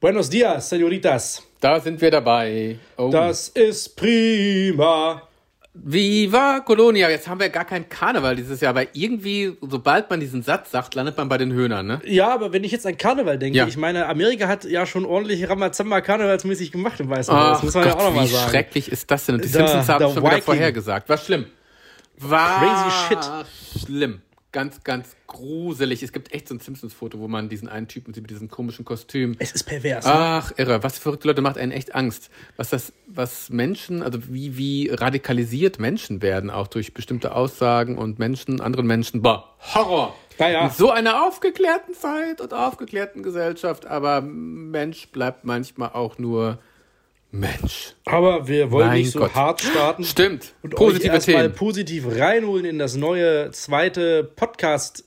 [0.00, 1.42] Buenos dias, señoritas.
[1.60, 2.78] Da sind wir dabei.
[2.96, 3.10] Oh.
[3.12, 5.28] Das ist prima.
[5.74, 7.10] Viva Colonia.
[7.10, 10.94] Jetzt haben wir gar keinen Karneval dieses Jahr, weil irgendwie, sobald man diesen Satz sagt,
[10.94, 12.00] landet man bei den Höhnern, ne?
[12.06, 13.66] Ja, aber wenn ich jetzt an Karneval denke, ja.
[13.66, 17.58] ich meine, Amerika hat ja schon ordentlich Ramazamba karnevalsmäßig gemacht im Weißen Haus.
[17.58, 18.46] Das muss man Gott, ja auch nochmal sagen.
[18.46, 19.34] Wie schrecklich ist das denn?
[19.34, 21.10] Und die da, Simpsons haben schon wieder vorhergesagt.
[21.10, 21.44] War schlimm.
[22.16, 23.84] War Crazy shit.
[23.84, 24.22] Schlimm
[24.52, 26.02] ganz, ganz gruselig.
[26.02, 28.84] Es gibt echt so ein Simpsons-Foto, wo man diesen einen Typen sieht mit diesem komischen
[28.84, 29.36] Kostüm.
[29.38, 30.04] Es ist pervers.
[30.04, 30.12] Ne?
[30.12, 30.82] Ach, irre.
[30.82, 32.30] Was verrückte Leute macht einen echt Angst.
[32.56, 38.18] Was das, was Menschen, also wie, wie radikalisiert Menschen werden, auch durch bestimmte Aussagen und
[38.18, 39.22] Menschen, anderen Menschen.
[39.22, 40.16] Boah, Horror.
[40.38, 46.58] Ja, In so einer aufgeklärten Zeit und aufgeklärten Gesellschaft, aber Mensch bleibt manchmal auch nur
[47.30, 47.94] Mensch.
[48.04, 49.34] Aber wir wollen mein nicht so Gott.
[49.34, 50.04] hart starten.
[50.04, 50.54] Stimmt.
[50.62, 55.04] Und Positive euch erstmal positiv reinholen in das neue zweite Podcast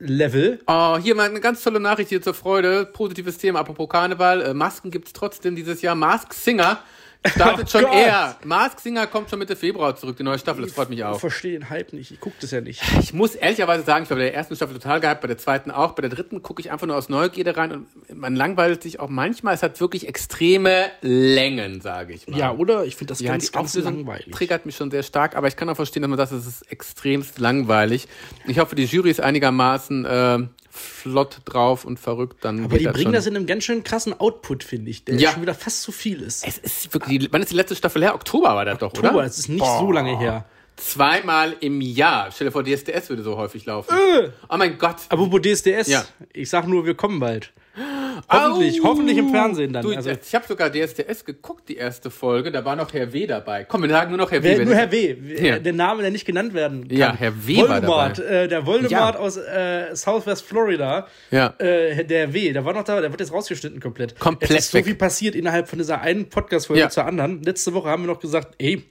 [0.00, 0.60] Level.
[0.68, 2.86] Oh, hier mal eine ganz tolle Nachricht hier zur Freude.
[2.86, 4.42] Positives Thema, apropos Karneval.
[4.42, 5.96] Äh, Masken es trotzdem dieses Jahr.
[5.96, 6.80] Mask Singer
[7.26, 7.94] Startet oh schon Gott.
[7.94, 8.36] eher.
[8.44, 10.62] Mask Singer kommt schon Mitte Februar zurück, die neue Staffel.
[10.64, 11.14] Das freut mich auch.
[11.14, 12.12] Ich verstehe den Hype nicht.
[12.12, 12.80] Ich gucke das ja nicht.
[13.00, 15.70] Ich muss ehrlicherweise sagen, ich war bei der ersten Staffel total gehypt, bei der zweiten
[15.70, 15.92] auch.
[15.92, 19.08] Bei der dritten gucke ich einfach nur aus Neugierde rein und man langweilt sich auch
[19.08, 19.54] manchmal.
[19.54, 22.38] Es hat wirklich extreme Längen, sage ich mal.
[22.38, 22.84] Ja, oder?
[22.84, 24.30] Ich finde das ja, ganz, ganz langweilig.
[24.32, 26.70] triggert mich schon sehr stark, aber ich kann auch verstehen, dass man das, es ist
[26.70, 28.06] extremst langweilig.
[28.46, 30.38] Ich hoffe, die Jury ist einigermaßen äh,
[30.78, 32.64] flott drauf und verrückt, dann.
[32.64, 33.12] Aber die bringen schon.
[33.12, 35.32] das in einem ganz schön krassen Output, finde ich, der ja.
[35.32, 36.46] schon wieder fast zu viel ist.
[36.46, 38.14] Es ist wirklich, wann ist die letzte Staffel her?
[38.14, 39.08] Oktober war das Oktober, doch, oder?
[39.08, 39.80] Oktober, es ist nicht Boah.
[39.80, 40.46] so lange her.
[40.78, 42.30] Zweimal im Jahr.
[42.32, 43.94] Stell dir vor, DSDS würde so häufig laufen.
[43.94, 44.30] Äh.
[44.48, 44.96] Oh mein Gott.
[45.08, 45.88] Apropos DSDS.
[45.88, 46.04] Ja.
[46.32, 47.52] Ich sag nur, wir kommen bald.
[48.28, 48.88] Hoffentlich, Au.
[48.88, 49.82] hoffentlich im Fernsehen dann.
[49.82, 50.10] Du, also.
[50.10, 52.50] Ich habe sogar DSDS geguckt, die erste Folge.
[52.50, 53.26] Da war noch Herr W.
[53.26, 53.64] dabei.
[53.64, 54.64] Komm, wir sagen nur noch Herr W.
[54.64, 55.16] Nur Herr W.
[55.40, 55.58] Ja.
[55.58, 56.96] Der Name, der nicht genannt werden kann.
[56.96, 57.56] Ja, Herr W.
[57.56, 58.28] Voldemort, war dabei.
[58.28, 59.20] Äh, der Voldemort ja.
[59.20, 61.06] aus äh, Southwest Florida.
[61.30, 61.54] Ja.
[61.58, 62.52] Äh, der W.
[62.52, 64.18] Der war noch da, der wird jetzt rausgeschnitten komplett.
[64.18, 64.50] Komplett.
[64.50, 66.88] Es ist so viel passiert innerhalb von dieser einen Podcast-Folge ja.
[66.90, 67.42] zur anderen.
[67.42, 68.84] Letzte Woche haben wir noch gesagt, ey,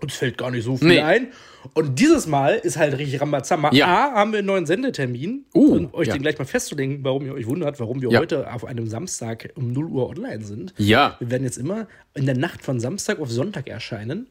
[0.00, 1.00] uns fällt gar nicht so viel nee.
[1.00, 1.28] ein.
[1.74, 3.70] Und dieses Mal ist halt richtig Rambazamba.
[3.72, 3.86] Ja.
[3.86, 5.44] A, haben wir einen neuen Sendetermin.
[5.54, 6.14] Uh, und euch ja.
[6.14, 8.20] den gleich mal festzulegen, warum ihr euch wundert, warum wir ja.
[8.20, 10.74] heute auf einem Samstag um 0 Uhr online sind.
[10.78, 11.16] Ja.
[11.18, 14.28] Wir werden jetzt immer in der Nacht von Samstag auf Sonntag erscheinen.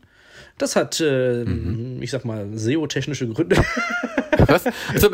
[0.57, 2.01] Das hat, äh, mhm.
[2.01, 3.57] ich sag mal, SEO-technische Gründe.
[4.47, 4.65] Was?
[4.93, 5.09] Also,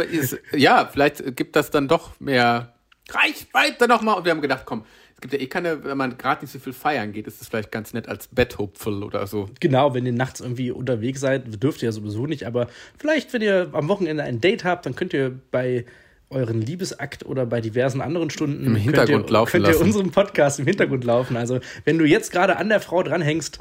[0.55, 2.73] ja, vielleicht gibt das dann doch mehr
[3.09, 4.17] Reichweite nochmal.
[4.17, 4.85] Und wir haben gedacht, komm,
[5.23, 7.71] gibt ja eh keine, wenn man gerade nicht so viel feiern geht, ist es vielleicht
[7.71, 9.49] ganz nett als Betthopfel oder so.
[9.61, 12.67] Genau, wenn ihr nachts irgendwie unterwegs seid, dürft ihr ja sowieso nicht, aber
[12.99, 15.85] vielleicht, wenn ihr am Wochenende ein Date habt, dann könnt ihr bei
[16.29, 19.83] euren Liebesakt oder bei diversen anderen Stunden im Hintergrund könnt ihr, laufen könnt ihr lassen.
[19.83, 21.37] unseren Podcast im Hintergrund laufen.
[21.37, 23.59] Also wenn du jetzt gerade an der Frau dranhängst,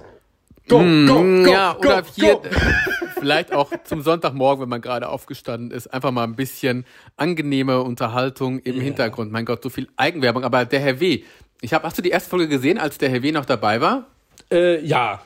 [0.68, 2.42] go, mm, go, go, ja, go, oder hier, go.
[3.20, 6.84] vielleicht auch zum Sonntagmorgen, wenn man gerade aufgestanden ist, einfach mal ein bisschen
[7.16, 8.82] angenehme Unterhaltung im yeah.
[8.82, 9.30] Hintergrund.
[9.30, 10.44] Mein Gott, so viel Eigenwerbung.
[10.44, 11.22] Aber der Herr W.,
[11.62, 13.32] ich hab, hast du die erste Folge gesehen, als der Herr W.
[13.32, 14.06] noch dabei war?
[14.50, 15.22] Äh, ja.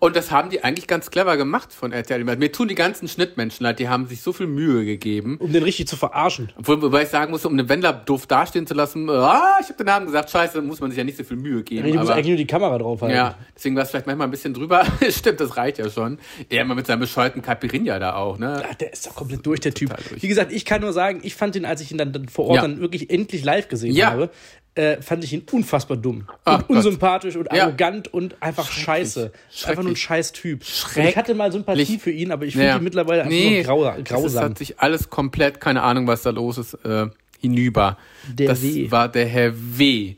[0.00, 2.22] Und das haben die eigentlich ganz clever gemacht von RTL.
[2.24, 5.38] Mir tun die ganzen Schnittmenschen leid, die haben sich so viel Mühe gegeben.
[5.38, 6.52] Um den richtig zu verarschen.
[6.58, 9.78] Obwohl, wobei ich sagen muss, um den Wendler doof dastehen zu lassen, ah, ich habe
[9.78, 11.86] den Namen gesagt, scheiße, muss man sich ja nicht so viel Mühe geben.
[11.88, 13.16] Ich muss eigentlich nur die Kamera draufhalten.
[13.16, 14.84] Ja, deswegen war es vielleicht manchmal ein bisschen drüber.
[15.08, 16.18] Stimmt, das reicht ja schon.
[16.48, 18.62] Er immer mit seinem bescheuerten Caipirinha da auch, ne?
[18.68, 19.96] Ja, der ist doch komplett durch, der Typ.
[20.08, 20.22] Durch.
[20.22, 22.56] Wie gesagt, ich kann nur sagen, ich fand ihn, als ich ihn dann vor Ort
[22.56, 22.62] ja.
[22.62, 24.10] dann wirklich endlich live gesehen ja.
[24.10, 24.30] habe,
[24.74, 27.64] äh, fand ich ihn unfassbar dumm Ach, und unsympathisch und ja.
[27.64, 29.32] arrogant und einfach scheiße.
[29.66, 30.62] Einfach nur ein scheiß Typ.
[30.62, 32.76] Ich hatte mal Sympathie für ihn, aber ich finde ja.
[32.76, 34.22] ihn mittlerweile einfach nee, nur grau, grausam.
[34.22, 37.98] Das hat sich alles komplett, keine Ahnung, was da los ist, äh, hinüber.
[38.32, 38.90] Der das w.
[38.90, 40.16] war der Herr W.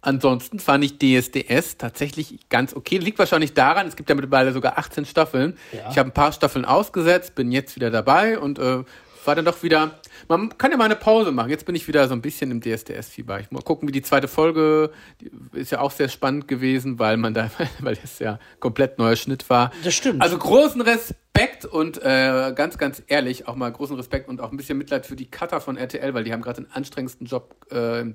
[0.00, 2.98] Ansonsten fand ich DSDS tatsächlich ganz okay.
[2.98, 5.56] Liegt wahrscheinlich daran, es gibt ja mittlerweile sogar 18 Staffeln.
[5.72, 5.90] Ja.
[5.90, 8.84] Ich habe ein paar Staffeln ausgesetzt, bin jetzt wieder dabei und äh,
[9.26, 9.98] war dann doch wieder.
[10.28, 11.50] Man kann ja mal eine Pause machen.
[11.50, 13.40] Jetzt bin ich wieder so ein bisschen im DSDS-Fieber.
[13.40, 17.16] Ich mal gucken, wie die zweite Folge die ist ja auch sehr spannend gewesen, weil
[17.16, 17.50] man da,
[17.80, 19.72] weil es ja komplett neuer Schnitt war.
[19.84, 20.22] Das stimmt.
[20.22, 24.56] Also großen Respekt und äh, ganz, ganz ehrlich auch mal großen Respekt und auch ein
[24.56, 28.00] bisschen Mitleid für die Cutter von RTL, weil die haben gerade den anstrengendsten Job äh,
[28.00, 28.14] äh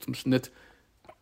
[0.00, 0.50] zum Schnitt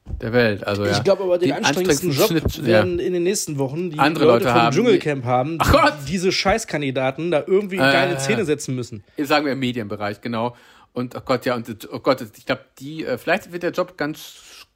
[0.05, 0.67] der Welt.
[0.67, 0.93] Also, ja.
[0.93, 3.07] Ich glaube aber, den die anstrengendsten, anstrengendsten Job werden ja.
[3.07, 5.95] in den nächsten Wochen die Andere Leute, Leute vom haben, Dschungelcamp haben, Ach Gott!
[6.09, 9.05] diese Scheißkandidaten da irgendwie in geile äh, Szene setzen müssen.
[9.19, 10.57] Sagen wir im Medienbereich, genau.
[10.93, 13.97] Und oh Gott, ja, und oh Gott, ich glaube, die, äh, vielleicht wird der Job
[13.97, 14.67] ganz,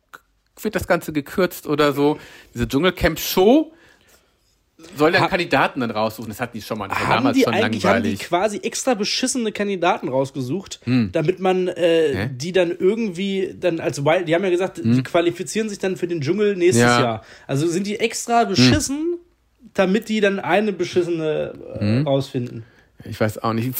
[0.60, 2.18] wird das Ganze gekürzt oder so.
[2.54, 3.72] Diese Dschungelcamp-Show
[4.96, 6.28] soll ja Kandidaten dann raussuchen.
[6.28, 6.88] Das hatten die schon mal.
[6.88, 7.84] Das war damals schon langweilig.
[7.84, 11.10] Haben die quasi extra beschissene Kandidaten rausgesucht, hm.
[11.12, 14.94] damit man äh, die dann irgendwie dann als Wild, die haben ja gesagt, hm.
[14.94, 17.00] die qualifizieren sich dann für den Dschungel nächstes ja.
[17.00, 17.24] Jahr.
[17.46, 19.18] Also sind die extra beschissen, hm.
[19.72, 22.06] damit die dann eine beschissene äh, hm.
[22.06, 22.64] rausfinden.
[23.04, 23.72] Ich weiß auch nicht.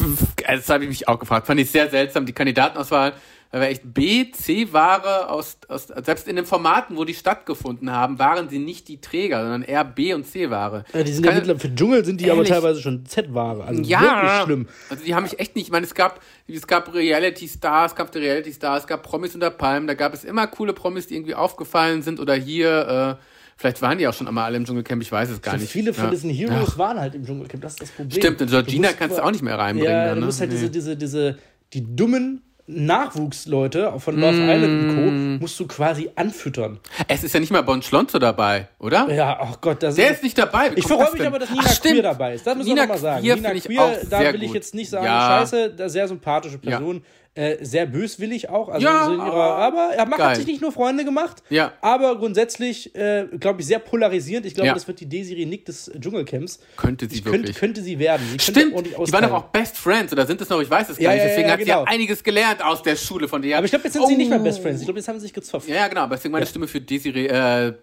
[0.46, 1.46] Das habe ich mich auch gefragt.
[1.46, 2.26] Fand ich sehr seltsam.
[2.26, 3.14] Die Kandidatenauswahl
[3.52, 8.19] Da war echt B, C-Ware aus, aus, selbst in den Formaten, wo die stattgefunden haben,
[8.19, 10.84] waren sie nicht die Träger, sondern eher B- und C-Ware.
[10.93, 13.64] Ja, die sind ja mittlerweile, für Dschungel sind die ehrlich, aber teilweise schon Z-Ware.
[13.64, 14.69] Also ja, wirklich schlimm.
[14.90, 17.96] Also die haben mich echt nicht, ich meine, es gab, es gab Reality Stars, es
[17.96, 21.06] gab die Reality Stars, es gab Promis unter Palmen, da gab es immer coole Promis,
[21.06, 23.22] die irgendwie aufgefallen sind oder hier, äh,
[23.58, 25.70] Vielleicht waren die auch schon einmal alle im Dschungelcamp, ich weiß es gar nicht.
[25.70, 26.10] Viele von ja.
[26.10, 26.78] diesen Heroes ja.
[26.78, 28.20] waren halt im Dschungelcamp, das ist das Problem.
[28.20, 29.90] Stimmt, und Georgina du kannst du auch nicht mehr reinbringen.
[29.90, 30.20] Ja, dann, ne?
[30.20, 30.56] du musst halt nee.
[30.56, 31.38] diese, diese, diese,
[31.72, 34.51] die dummen Nachwuchsleute von Love mm.
[34.51, 35.43] Island und Co.
[35.43, 36.81] musst du quasi anfüttern.
[37.07, 39.09] Es ist ja nicht mal Bon Schlonzo dabei, oder?
[39.13, 40.75] Ja, ach oh Gott, das Der ist, ist nicht dabei.
[40.75, 42.47] Wie ich freue mich aber, dass Nina ach, Queer dabei ist.
[42.47, 43.23] Das muss ich mal sagen.
[43.23, 45.47] Queer Nina Queer, da will ich jetzt nicht sagen, ja.
[45.47, 46.97] scheiße, sehr sympathische Person.
[46.97, 47.03] Ja
[47.37, 48.69] äh, sehr böswillig auch.
[48.69, 51.73] Also ja, so ihrer, aber er macht, hat sich nicht nur Freunde gemacht, ja.
[51.83, 54.47] aber grundsätzlich, äh, glaube ich, sehr polarisierend.
[54.47, 54.75] Ich glaube, ja.
[54.75, 56.61] das wird die Desiree Nick des Dschungelcamps.
[56.77, 57.43] Könnte sie wirklich.
[57.44, 58.27] Könnte, könnte sie werden.
[58.33, 60.61] Sie Stimmt, die waren doch auch Best Friends, oder sind es noch?
[60.62, 61.25] Ich weiß es gar nicht.
[61.25, 61.81] Deswegen hat genau.
[61.81, 63.59] sie ja einiges gelernt aus der Schule von dir.
[63.59, 64.06] Aber ich glaube, jetzt sind oh.
[64.06, 64.81] sie nicht mehr Best Friends.
[64.81, 65.69] Ich glaube, jetzt haben sie sich gezopft.
[65.69, 66.06] Ja, genau.
[66.06, 67.75] Deswegen meine Stimme für Desiree, äh,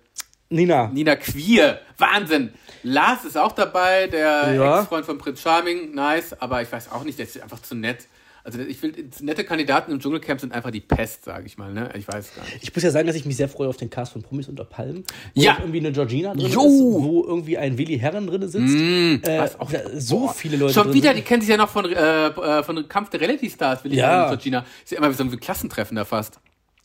[0.50, 0.88] Nina.
[0.88, 1.80] Nina Queer.
[1.98, 2.54] Wahnsinn.
[2.84, 4.80] Lars ist auch dabei, der.
[4.80, 5.94] Ex-Freund von Prinz Charming.
[5.94, 8.08] Nice, aber ich weiß auch nicht, der ist einfach zu nett.
[8.46, 11.72] Also ich will, nette Kandidaten im Dschungelcamp sind einfach die Pest, sage ich mal.
[11.72, 11.90] Ne?
[11.98, 12.62] Ich weiß gar nicht.
[12.62, 14.66] Ich muss ja sagen, dass ich mich sehr freue auf den Cast von Promis unter
[14.66, 15.06] Palmen.
[15.34, 15.58] Wo ja.
[15.60, 16.66] irgendwie eine Georgina drin jo.
[16.66, 18.76] ist, wo irgendwie ein Willi Herren drin sitzt.
[18.76, 20.34] Mm, äh, auch so boah.
[20.34, 21.20] viele Leute Schon wieder, sind.
[21.20, 24.08] die kennen sich ja noch von, äh, äh von Kampf der Reality Stars, Willi ja.
[24.08, 24.66] Herren und Georgina.
[24.84, 26.42] Ist ja immer wie so ein Klassentreffen da fast.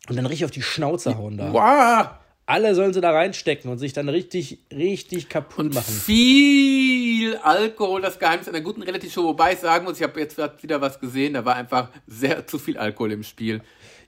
[0.09, 1.53] Und dann richtig auf die Schnauze hauen da.
[1.53, 2.28] Wow.
[2.49, 5.93] Alle sollen sie da reinstecken und sich dann richtig, richtig kaputt und machen.
[5.93, 9.23] Viel Alkohol, das Geheimnis einer guten Reality-Show.
[9.23, 12.59] Wobei ich sagen muss, ich habe jetzt wieder was gesehen, da war einfach sehr zu
[12.59, 13.61] viel Alkohol im Spiel.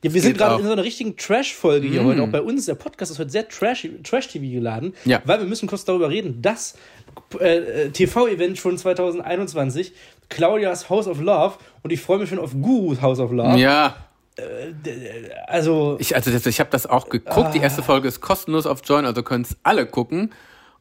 [0.02, 2.06] Ja, wir sind gerade in so einer richtigen Trash-Folge hier mm.
[2.06, 2.22] heute.
[2.22, 4.94] Auch bei uns, der Podcast ist heute sehr Trash-TV Trash geladen.
[5.04, 5.20] Ja.
[5.26, 6.78] Weil wir müssen kurz darüber reden, dass
[7.40, 9.92] äh, TV-Event von 2021,
[10.30, 13.58] Claudias House of Love, und ich freue mich schon auf Gurus House of Love.
[13.58, 13.96] Ja.
[14.40, 15.96] Äh, also.
[16.00, 17.48] Ich, also ich habe das auch geguckt.
[17.48, 17.50] Ah.
[17.52, 20.32] Die erste Folge ist kostenlos auf Join, also können es alle gucken.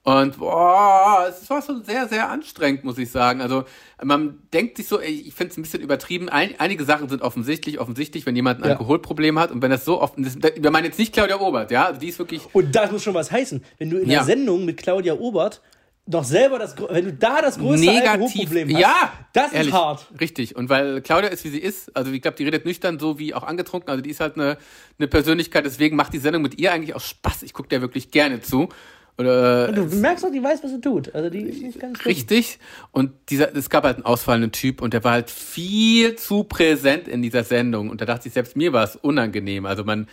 [0.04, 3.42] Und boah, es war schon sehr, sehr anstrengend, muss ich sagen.
[3.42, 3.66] Also
[4.02, 6.30] man denkt sich so, ich finde es ein bisschen übertrieben.
[6.30, 8.72] Ein, einige Sachen sind offensichtlich, offensichtlich, wenn jemand ein ja.
[8.72, 12.00] Alkoholproblem hat und wenn das so oft, wir meinen jetzt nicht Claudia Obert, ja, also
[12.00, 12.42] die ist wirklich.
[12.54, 13.64] Und das muss schon was heißen.
[13.78, 14.20] Wenn du in ja.
[14.20, 15.62] der Sendung mit Claudia Obert
[16.10, 20.08] doch selber das, wenn du da das größte Negativ, hast, ja, das ehrlich, ist hart.
[20.20, 20.56] Richtig.
[20.56, 23.34] Und weil Claudia ist, wie sie ist, also ich glaube, die redet nüchtern so wie
[23.34, 24.58] auch angetrunken, also die ist halt eine,
[24.98, 27.44] eine Persönlichkeit, deswegen macht die Sendung mit ihr eigentlich auch Spaß.
[27.44, 28.70] Ich gucke der wirklich gerne zu.
[29.20, 31.14] Oder, du merkst doch, die weiß, was sie tut.
[31.14, 32.58] Also die ist nicht ganz Richtig.
[32.92, 37.08] Und dieser, es gab halt einen ausfallenden Typ und der war halt viel zu präsent
[37.08, 37.90] in dieser Sendung.
[37.90, 39.66] Und da dachte ich, selbst mir war es unangenehm.
[39.66, 40.08] Also man,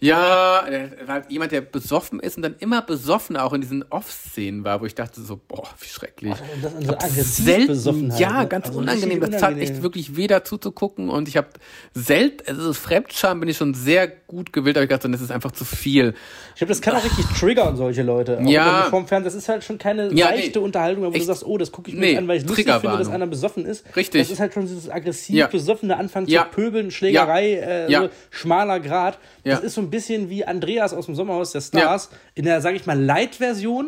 [0.00, 3.84] ja, er war halt jemand, der besoffen ist und dann immer besoffen auch in diesen
[3.90, 6.32] Off-Szenen war, wo ich dachte so, boah, wie schrecklich.
[6.32, 8.48] Also das so selten, ja, ne?
[8.48, 9.20] ganz also unangenehm.
[9.20, 11.48] Das tat echt wirklich weh dazu zu gucken und ich habe
[11.92, 15.52] selten, also Fremdscham bin ich schon sehr gut gewillt, aber ich dachte, das ist einfach
[15.52, 16.14] zu viel.
[16.54, 18.38] Ich glaube, das kann auch richtig triggern, solche Leute.
[18.38, 18.86] Auch ja.
[18.88, 20.64] Vom Fernsehen, das ist halt schon keine ja, leichte nee.
[20.64, 22.96] Unterhaltung, wo du sagst, oh, das gucke ich mir nee, an, weil ich lustig finde,
[22.96, 23.84] dass einer besoffen ist.
[23.94, 24.22] Richtig.
[24.22, 25.46] Das ist halt schon dieses aggressiv ja.
[25.46, 26.44] besoffene Anfang ja.
[26.44, 29.18] zu pöbeln, Schlägerei, äh, so schmaler Grad.
[29.44, 32.76] Das ist so ein bisschen wie Andreas aus dem Sommerhaus der Stars in der, sage
[32.76, 33.86] ich mal, Light-Version.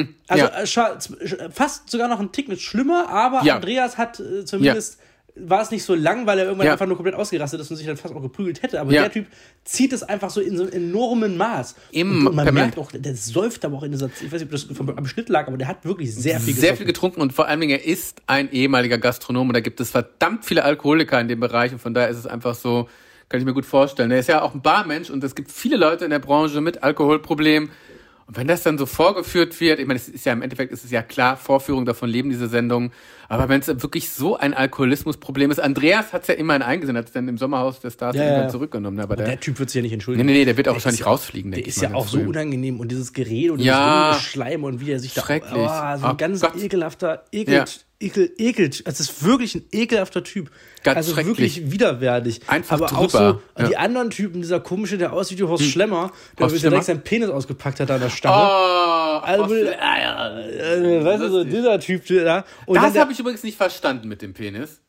[0.00, 0.14] Mm.
[0.28, 4.98] Also äh, fast sogar noch ein Tick schlimmer, aber Andreas hat äh, zumindest
[5.34, 6.72] war es nicht so lang, weil er irgendwann ja.
[6.72, 8.80] einfach nur komplett ausgerastet ist und sich dann fast auch geprügelt hätte.
[8.80, 9.02] Aber ja.
[9.02, 9.26] der Typ
[9.64, 11.74] zieht es einfach so in so einem enormen Maß.
[11.90, 14.50] Im, und man merkt auch, der säuft aber auch in dieser, ich weiß nicht, ob
[14.50, 16.60] das vom, am Schnitt lag, aber der hat wirklich sehr viel getrunken.
[16.60, 19.80] Sehr viel getrunken und vor allen Dingen, er ist ein ehemaliger Gastronom und da gibt
[19.80, 22.88] es verdammt viele Alkoholiker in dem Bereich und von daher ist es einfach so,
[23.32, 24.10] kann ich mir gut vorstellen.
[24.10, 26.82] Er ist ja auch ein Barmensch und es gibt viele Leute in der Branche mit
[26.82, 27.70] Alkoholproblemen
[28.26, 30.84] und wenn das dann so vorgeführt wird, ich meine, es ist ja im Endeffekt ist
[30.84, 32.92] es ja klar, Vorführung davon leben diese Sendungen,
[33.28, 37.06] aber wenn es wirklich so ein Alkoholismusproblem ist, Andreas hat es ja immerhin eingesehen, hat
[37.06, 39.00] es dann im Sommerhaus der Stars ja, irgendwann zurückgenommen.
[39.00, 40.26] Aber der, der, Typ wird sich ja nicht entschuldigen.
[40.26, 41.50] Nee, nee, nee, der wird auch der wahrscheinlich ist, rausfliegen.
[41.50, 44.92] Der ist ja auch so unangenehm und dieses Gerät und ja, dieses Schleim und wie
[44.92, 45.52] er sich da, Schrecklich.
[45.52, 46.56] oh, so ein oh, ganz Gott.
[46.56, 48.82] ekelhafter, ekelt, ja ekel, ekelt.
[48.86, 50.50] Es ist wirklich ein ekelhafter Typ.
[50.82, 52.40] Ganz also wirklich widerwärtig.
[52.48, 53.00] Einfach Aber drüber.
[53.00, 53.68] auch so ja.
[53.68, 55.70] die anderen Typen, dieser komische, der aussieht wie Horst hm.
[55.70, 58.36] Schlemmer, der Horst direkt seinen Penis ausgepackt hat an der Stange.
[58.36, 62.44] Oh, also, äh, äh, weißt du, so dieser Typ da.
[62.66, 64.80] Und das habe ich übrigens nicht verstanden mit dem Penis.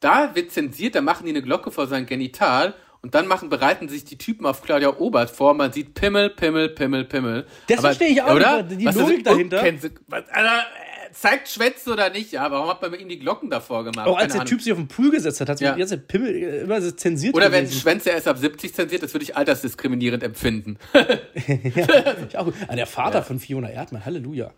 [0.00, 3.88] Da wird zensiert, da machen die eine Glocke vor sein Genital und dann machen, bereiten
[3.88, 5.54] sich die Typen auf Claudia Obert vor.
[5.54, 7.46] Man sieht Pimmel, Pimmel, Pimmel, Pimmel.
[7.66, 8.62] Das verstehe ich auch oder?
[8.62, 9.62] nicht, die was Logik dahinter.
[9.78, 10.66] Sie, was, Alter,
[11.12, 12.50] zeigt Schwätze oder nicht, ja.
[12.50, 14.06] Warum hat man mit ihm die Glocken davor gemacht?
[14.06, 15.76] Auch als der Typ sich auf den Pool gesetzt hat, hat ja.
[15.76, 17.34] jetzt Pimmel äh, immer so zensiert.
[17.34, 17.72] Oder gewesen.
[17.72, 20.78] wenn Schwänze erst ab 70 zensiert, das würde ich altersdiskriminierend empfinden.
[20.94, 22.52] ja, ich auch.
[22.68, 23.22] Ah, der Vater ja.
[23.22, 24.52] von Fiona Erdmann, Halleluja.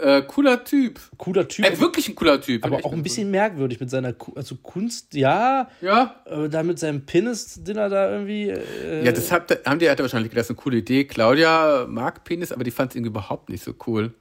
[0.00, 1.00] äh, cooler Typ.
[1.16, 1.68] Cooler Typ.
[1.68, 2.64] Ist wirklich ein cooler Typ.
[2.64, 5.68] Aber auch ein bisschen merkwürdig mit seiner Ku also Kunst, ja.
[5.80, 6.16] Ja.
[6.24, 8.50] Aber da mit seinem Penis, den er da irgendwie.
[8.50, 11.04] Äh, Ja, das hat, haben die hat er wahrscheinlich gedacht, das ist eine coole Idee.
[11.04, 14.14] Claudia mag Penis, aber die fand es irgendwie überhaupt nicht so cool.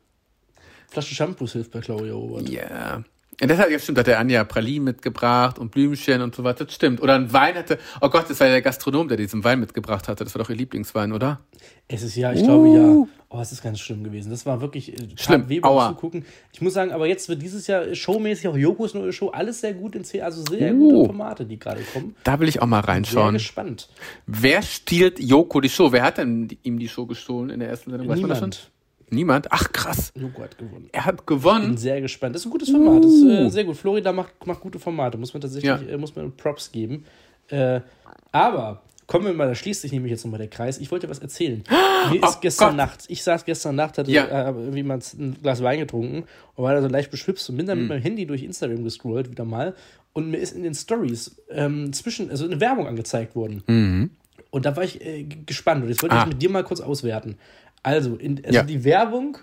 [0.91, 2.49] Flasche Shampoos hilft bei Claudia Robert.
[2.49, 3.03] Ja.
[3.41, 6.65] Ja, das hat ja stimmt, hat der Anja Pralinen mitgebracht und Blümchen und so weiter.
[6.65, 7.01] Das stimmt.
[7.01, 7.77] Oder ein Wein hatte.
[8.01, 10.25] Oh Gott, das war ja der Gastronom, der diesen Wein mitgebracht hatte.
[10.25, 11.39] Das war doch ihr Lieblingswein, oder?
[11.87, 13.07] Es ist ja, ich glaube ja.
[13.29, 14.29] Oh, es ist ganz schlimm gewesen.
[14.29, 15.45] Das war wirklich äh, Schlimm.
[15.61, 15.85] Aua.
[15.87, 16.25] beim Zugucken.
[16.51, 19.73] Ich muss sagen, aber jetzt wird dieses Jahr showmäßig auch Jokos neue Show alles sehr
[19.73, 20.77] gut in C, also sehr Uh.
[20.89, 22.17] gute Formate, die gerade kommen.
[22.25, 23.35] Da will ich auch mal Sehr reinschauen.
[23.35, 23.87] gespannt.
[24.25, 25.93] Wer stiehlt Joko die Show?
[25.93, 28.09] Wer hat denn ihm die Show gestohlen in der ersten Sendung?
[28.09, 28.51] Weiß man das schon?
[29.11, 29.47] Niemand.
[29.51, 30.11] Ach, krass.
[30.15, 30.89] Joko hat gewonnen.
[30.91, 31.77] Er hat Bin gewonnen.
[31.77, 32.35] sehr gespannt.
[32.35, 33.03] Das ist ein gutes Format.
[33.03, 33.49] Das ist äh, Uh.
[33.49, 33.77] sehr gut.
[33.77, 35.17] Florida macht, macht gute Formate.
[35.17, 35.77] Muss man tatsächlich, Ja.
[35.81, 37.05] äh, muss man Props geben.
[37.49, 37.81] Äh,
[38.31, 40.77] aber kommen wir mal, da schließt sich nämlich jetzt nochmal der Kreis.
[40.77, 41.63] Ich wollte was erzählen.
[42.11, 42.77] Mir ist Oh gestern Gott.
[42.77, 44.25] Nacht, ich saß gestern Nacht, hatte Ja.
[44.25, 46.25] äh, irgendwie mal ein Glas Wein getrunken
[46.55, 47.83] und war da so leicht beschwipst und bin dann Mhm.
[47.85, 49.75] mit meinem Handy durch Instagram gescrollt wieder mal
[50.13, 54.11] und mir ist in den Stories ähm, zwischen, also eine Werbung angezeigt worden.
[54.51, 56.21] Und da war ich äh, gespannt und jetzt wollte ich Mhm.
[56.21, 56.25] Ah.
[56.25, 57.37] das mit dir mal kurz auswerten.
[57.83, 58.63] Also, in, also Ja.
[58.63, 59.37] die Werbung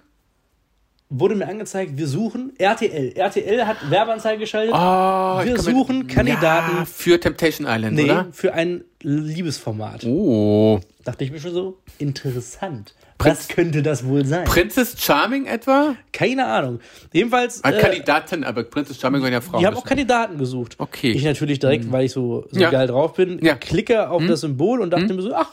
[1.08, 3.12] wurde mir angezeigt, wir suchen RTL.
[3.16, 4.74] RTL hat Werbeanzeige geschaltet.
[4.74, 8.26] Oh, wir suchen Kandidaten Ja, für Temptation Island, nee, oder?
[8.32, 10.04] für ein Liebesformat.
[10.04, 10.80] Oh.
[11.04, 12.94] Dachte ich mir schon so, interessant.
[13.18, 14.44] Was könnte das wohl sein?
[14.44, 15.94] Princess Charming etwa?
[16.12, 16.80] Keine Ahnung.
[17.14, 17.62] Jedenfalls.
[17.64, 19.60] Ah, äh, Kandidatin, aber Princess Charming waren ja Frauen.
[19.60, 19.84] die haben auch.
[19.84, 20.74] Kandidaten gesucht.
[20.78, 21.12] Okay.
[21.12, 22.68] Ich natürlich direkt, weil ich so, so Ja.
[22.70, 23.54] geil drauf bin, Ja.
[23.54, 25.50] klicke auf das Symbol und dachte mir so, ach,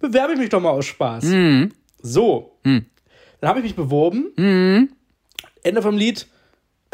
[0.00, 1.24] bewerbe ich mich doch mal aus Spaß.
[2.02, 2.58] So.
[2.64, 2.84] Dann
[3.42, 4.88] habe ich mich beworben.
[5.62, 6.26] Ende vom Lied.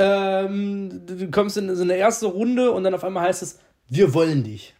[0.00, 4.14] Ähm, du kommst in so eine erste Runde und dann auf einmal heißt es, wir
[4.14, 4.74] wollen dich.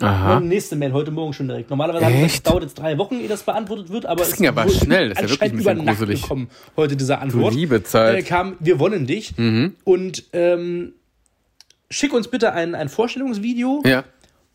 [0.00, 0.38] Aha.
[0.38, 1.70] Und nächste Mail heute Morgen schon direkt.
[1.70, 2.44] Normalerweise Echt?
[2.48, 5.22] dauert jetzt drei Wochen, ehe das beantwortet wird, aber Das ging aber schnell, das ist
[5.22, 6.22] ja wirklich ein bisschen über Nacht gruselig.
[6.22, 7.54] gekommen heute diese Antwort.
[7.54, 8.14] liebe Zeit.
[8.14, 8.18] Mhm.
[8.18, 9.34] Äh, kam, wir wollen dich
[9.84, 10.94] und ähm,
[11.90, 14.02] schick uns bitte ein, ein Vorstellungsvideo Ja.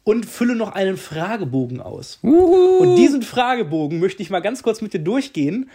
[0.04, 2.20] Und fülle noch einen Fragebogen aus.
[2.22, 5.70] Und diesen Fragebogen möchte ich mal ganz kurz mit dir durchgehen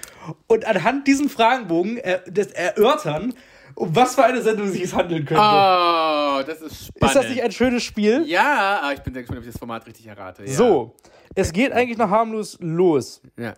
[0.46, 3.34] und anhand diesen Fragebogen äh, das erörtern,
[3.74, 5.42] um was für eine Sendung sich es handeln könnte.
[5.42, 7.02] Oh, das ist spannend.
[7.02, 8.24] Ist das nicht ein schönes Spiel?
[8.26, 10.44] Ja, aber ich bin sehr gespannt, ob ich das Format richtig errate.
[10.44, 10.52] Ja.
[10.52, 10.94] So,
[11.34, 13.20] es geht eigentlich noch harmlos los.
[13.38, 13.54] Ja.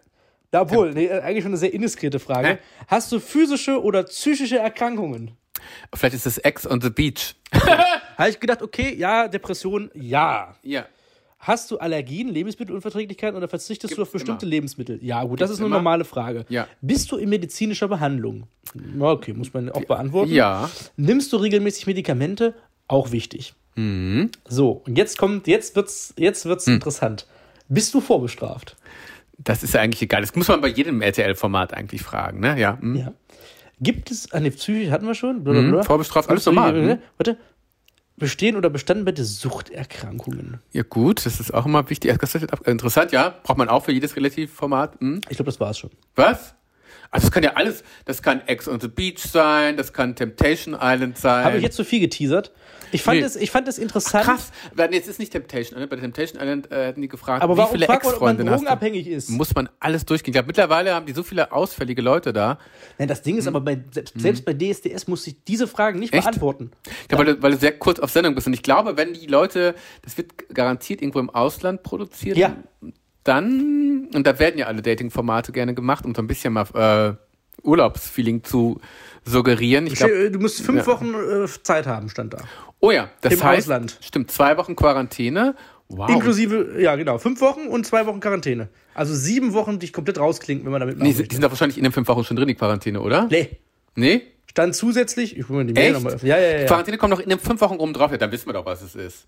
[0.54, 2.49] Ja, Obwohl, nee, eigentlich schon eine sehr indiskrete Frage.
[2.49, 2.58] Hä?
[2.87, 5.32] Hast du physische oder psychische Erkrankungen?
[5.94, 7.35] Vielleicht ist das Ex on the Beach.
[8.16, 10.54] Habe ich gedacht, okay, ja, Depression, ja.
[10.62, 10.87] Ja.
[11.38, 14.50] Hast du Allergien, Lebensmittelunverträglichkeiten oder verzichtest du Gibt's auf bestimmte immer.
[14.50, 14.99] Lebensmittel?
[15.02, 15.76] Ja, gut, das ist eine immer.
[15.76, 16.44] normale Frage.
[16.49, 16.66] Ja.
[16.80, 18.44] Bist du in medizinischer Behandlung?
[18.99, 20.32] Okay, muss man auch beantworten.
[20.32, 20.70] Ja.
[20.96, 22.54] Nimmst du regelmäßig Medikamente?
[22.88, 23.54] Auch wichtig.
[23.76, 24.30] Mhm.
[24.49, 26.75] So, und jetzt kommt, jetzt wird's, jetzt wird's Hm.
[26.75, 27.26] interessant.
[27.68, 28.76] Bist du vorbestraft?
[29.38, 30.23] Das ist ja eigentlich egal.
[30.23, 32.58] Das muss man bei jedem RTL-Format eigentlich fragen, ne?
[32.58, 32.78] Ja.
[32.80, 32.96] hm.
[32.96, 33.12] Ja.
[33.80, 35.78] Gibt es, die Psyche hatten wir schon, blablabla.
[35.78, 36.99] Mhm, vorbestraft, alles normal, mhm.
[37.18, 37.37] Warte.
[38.18, 40.61] Bestehen oder bestanden bei dir Suchterkrankungen?
[40.73, 42.11] Ja, gut, das ist auch immer wichtig.
[42.64, 43.35] Interessant, ja.
[43.42, 44.99] Braucht man auch für jedes Relativformat.
[45.00, 45.21] Hm.
[45.28, 45.90] Ich glaube, das war's schon.
[46.14, 46.54] Was?
[47.10, 50.76] Also das kann ja alles, das kann Ex on the Beach sein, das kann Temptation
[50.80, 51.44] Island sein.
[51.44, 52.52] Habe ich jetzt zu viel geteasert?
[52.92, 53.26] Ich fand, Nee.
[53.26, 54.24] es, ich fand es interessant.
[54.24, 55.90] Krass, weil jetzt ist nicht Temptation Island.
[55.90, 58.64] Bei Temptation Island äh, hätten die gefragt, Aber wie viele Ex-Freundinnen hast du?
[58.66, 59.28] drogenabhängig ist?
[59.30, 60.30] Muss man alles durchgehen.
[60.30, 62.58] Ich glaube, mittlerweile haben die so viele ausfällige Leute da.
[62.98, 66.12] Nein, das Ding ist aber, bei, selbst, selbst bei DSDS muss ich diese Fragen nicht.
[66.14, 66.22] Echt?
[66.22, 66.70] beantworten.
[67.08, 68.46] Glaube, weil, du- weil du sehr kurz auf Sendung bist.
[68.46, 72.56] Und ich glaube, wenn die Leute, das wird garantiert irgendwo im Ausland produziert, Ja.
[73.28, 77.66] Dann, und da werden ja alle Dating-Formate gerne gemacht, um so ein bisschen mal äh,
[77.66, 78.80] Urlaubsfeeling zu
[79.25, 79.87] suggerieren.
[79.87, 80.87] Ich glaub, du musst fünf ja.
[80.87, 82.38] Wochen äh, Zeit haben, stand da.
[82.80, 83.99] oh ja, das im heißt, Ausland.
[84.00, 85.54] stimmt, zwei Wochen Quarantäne.
[85.88, 86.11] Wow.
[86.11, 88.68] Inklusive, ja genau, fünf Wochen und zwei Wochen Quarantäne.
[88.95, 91.78] Also sieben Wochen dich komplett rausklinken, wenn man damit Nee, machen die sind doch wahrscheinlich
[91.78, 93.28] in den fünf Wochen schon drin, die Quarantäne, oder?
[93.30, 93.59] Nee,
[93.95, 94.23] Nee?
[94.50, 96.30] stand zusätzlich, ich will mal die Mail nochmal öffnen.
[96.30, 96.59] Ja, ja, ja.
[96.61, 96.66] Die.
[96.66, 98.11] Quarantäne kommt noch in den fünf Wochen oben drauf.
[98.11, 99.26] Ja, dann wissen wir doch, was es ist.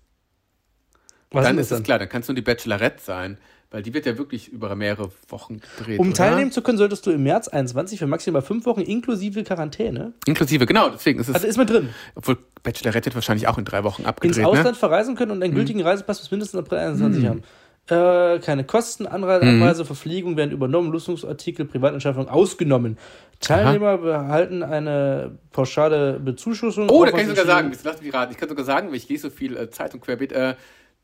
[1.31, 3.37] Was dann ist es klar, dann kannst du die Bachelorette sein.
[3.71, 5.99] Weil die wird ja wirklich über mehrere Wochen gedreht.
[5.99, 6.15] Um oder?
[6.15, 10.13] teilnehmen zu können, solltest du im März 21 für maximal fünf Wochen inklusive Quarantäne.
[10.25, 11.35] Inklusive, genau, deswegen ist es.
[11.35, 11.89] Also ist mit drin.
[12.15, 14.73] obwohl Bachelorette wird wahrscheinlich auch in drei Wochen Ins abgedreht, Ausland ne?
[14.75, 17.29] verreisen können und einen gültigen Reisepass bis mindestens April 21 Hm.
[17.29, 17.43] haben.
[17.89, 22.97] Äh, keine Kosten, Anreise, Abreise, Verpflegung werden übernommen, Lustungsartikel, Privatentscheidung ausgenommen.
[23.39, 26.89] Teilnehmer behalten eine pauschale Bezuschussung.
[26.89, 28.31] Oh, da kann ich sogar sagen, lass mich raten.
[28.31, 30.55] Ich kann sogar sagen, weil ich lese so viel äh, Zeitung querbeet, äh,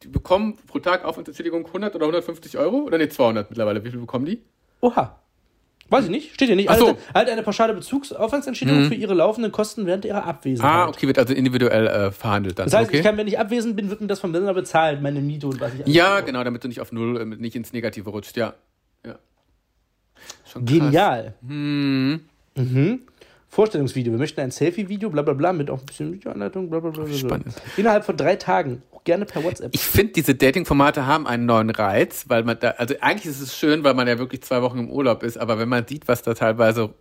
[0.03, 2.77] die bekommen pro Tag Aufwandsentschädigung 100 oder 150 Euro?
[2.83, 3.83] Oder nee, 200 mittlerweile.
[3.83, 4.41] Wie viel bekommen die?
[4.81, 5.19] Oha.
[5.87, 6.67] Weiß ich nicht, steht hier nicht.
[6.67, 6.87] Ach so.
[6.87, 10.71] Halt, halt eine pauschale Bezugsaufwandsentschädigung für ihre laufenden Kosten während ihrer Abwesenheit.
[10.71, 12.65] Ah, okay, wird also individuell äh, verhandelt dann.
[12.65, 12.97] Das heißt, okay.
[12.97, 15.61] ich kann, wenn ich abwesend bin, wird mir das vom Sender bezahlt, meine Miete und
[15.61, 18.55] was ich ja, genau, damit du nicht auf Null, äh, nicht ins Negative rutscht, ja.
[19.05, 19.19] ja.
[20.55, 21.35] Genial.
[21.47, 22.21] Hm.
[22.55, 23.01] Mhm.
[23.55, 24.11] Vorstellungsvideo.
[24.11, 27.07] Wir möchten ein Selfie-Video, bla bla bla, mit auch ein bisschen Videoanleitung, bla bla bla.
[27.07, 27.53] Spannend.
[27.77, 28.83] Innerhalb von drei Tagen.
[29.05, 29.69] Gerne per WhatsApp.
[29.73, 33.55] Ich finde, diese Dating-Formate haben einen neuen Reiz, weil man da, also eigentlich ist es
[33.55, 36.21] schön, weil man ja wirklich zwei Wochen im Urlaub ist, aber wenn man sieht, was
[36.21, 36.95] da teilweise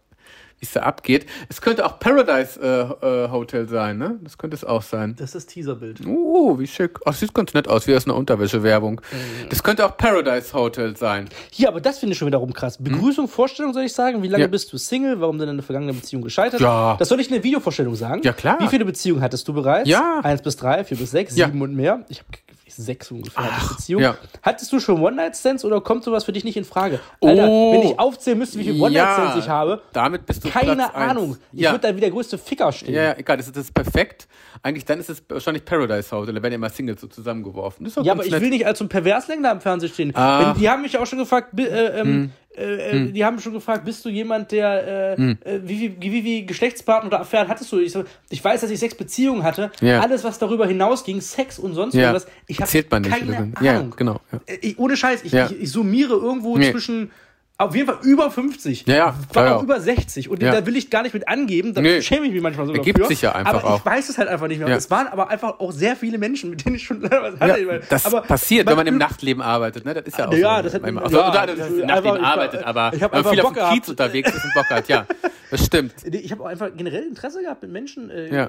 [0.65, 1.27] wie es da abgeht.
[1.49, 4.19] Es könnte auch Paradise äh, äh, Hotel sein, ne?
[4.23, 5.15] Das könnte es auch sein.
[5.19, 6.07] Das ist Teaserbild.
[6.07, 6.99] Uh, wie schick.
[7.05, 9.03] Ach, sieht ganz nett aus, wie aus einer Unterwäschewerbung.
[9.13, 9.49] Mhm.
[9.51, 11.29] Das könnte auch Paradise Hotel sein.
[11.53, 12.79] Ja, aber das finde ich schon wiederum krass.
[12.79, 13.31] Begrüßung, hm?
[13.31, 14.23] Vorstellung soll ich sagen.
[14.23, 14.49] Wie lange ja.
[14.49, 15.21] bist du Single?
[15.21, 16.61] Warum denn in der vergangenen Beziehung gescheitert?
[16.61, 16.97] Ja.
[16.99, 18.23] Das soll ich in der Videovorstellung sagen?
[18.25, 18.59] Ja, klar.
[18.61, 19.89] Wie viele Beziehungen hattest du bereits?
[19.89, 20.21] Ja.
[20.23, 21.47] Eins bis drei, vier bis sechs, ja.
[21.47, 22.05] sieben und mehr.
[22.09, 22.29] Ich habe
[22.77, 24.03] sechs ungefähr Ach, Beziehung.
[24.03, 24.17] Ja.
[24.43, 27.01] Hattest du schon One-Night-Stands oder kommt sowas für dich nicht in Frage?
[27.21, 30.54] Alter, oh, wenn ich aufzählen müsste, wie viele One-Night-Stands ja, ich habe, damit bist du
[30.61, 31.37] keine Ahnung.
[31.53, 31.73] Ich ja.
[31.73, 32.95] würde da wie der größte Ficker stehen.
[32.95, 34.29] Ja, egal, das ist, das ist perfekt.
[34.63, 37.91] Eigentlich dann ist es wahrscheinlich Paradise House, oder werden ja mal Singles so zusammengeworfen.
[38.03, 38.41] ja, aber ich nett.
[38.41, 40.15] will nicht als so ein Perverslänger am Fernsehen stehen.
[40.15, 42.31] Wenn, die haben mich auch schon gefragt, äh, ähm, hm.
[42.57, 43.13] Äh, hm.
[43.13, 45.39] Die haben schon gefragt, bist du jemand, der, äh, hm.
[45.45, 47.79] äh, wie, wie, wie, wie Geschlechtspartner oder Affären hattest du?
[47.79, 49.73] Ich, so, ich weiß, dass ich sechs Beziehungen hatte.
[49.81, 50.01] Ja.
[50.01, 52.13] Alles, was darüber hinausging, Sex und sonst ja.
[52.13, 53.55] irgendwas, ich habe keine Ahnung.
[53.61, 54.21] Ja, genau.
[54.31, 54.41] Ja.
[54.47, 56.71] Äh, ich, ohne Scheiß, ich, ich, ich summiere irgendwo nee.
[56.71, 57.11] zwischen
[57.57, 58.85] auf jeden Fall über 50.
[58.87, 59.15] Ja, ja.
[59.33, 60.29] War ja, auch über 60.
[60.29, 60.51] Und ja.
[60.51, 61.73] da will ich gar nicht mit angeben.
[61.73, 62.03] Da nee.
[62.03, 63.79] schäme ich mich manchmal so Ergibt sich ja einfach aber auch.
[63.79, 64.69] ich weiß es halt einfach nicht mehr.
[64.69, 64.75] Ja.
[64.75, 67.63] Es waren aber einfach auch sehr viele Menschen, mit denen ich schon was hatte.
[67.63, 69.85] Ja, das aber passiert, wenn man im Nachtleben arbeitet.
[69.85, 69.95] Ne?
[69.95, 70.63] Das ist ja auch ja, so.
[70.65, 73.59] Das hat, also, ja, oder, das im Nachtleben arbeitet, aber ich wenn man viel Bock
[73.59, 75.07] auf dem Kiez unterwegs ist und Bock hat, ja.
[75.55, 75.95] Das stimmt.
[76.25, 78.47] Ich habe auch einfach generell Interesse gehabt, mit Menschen äh,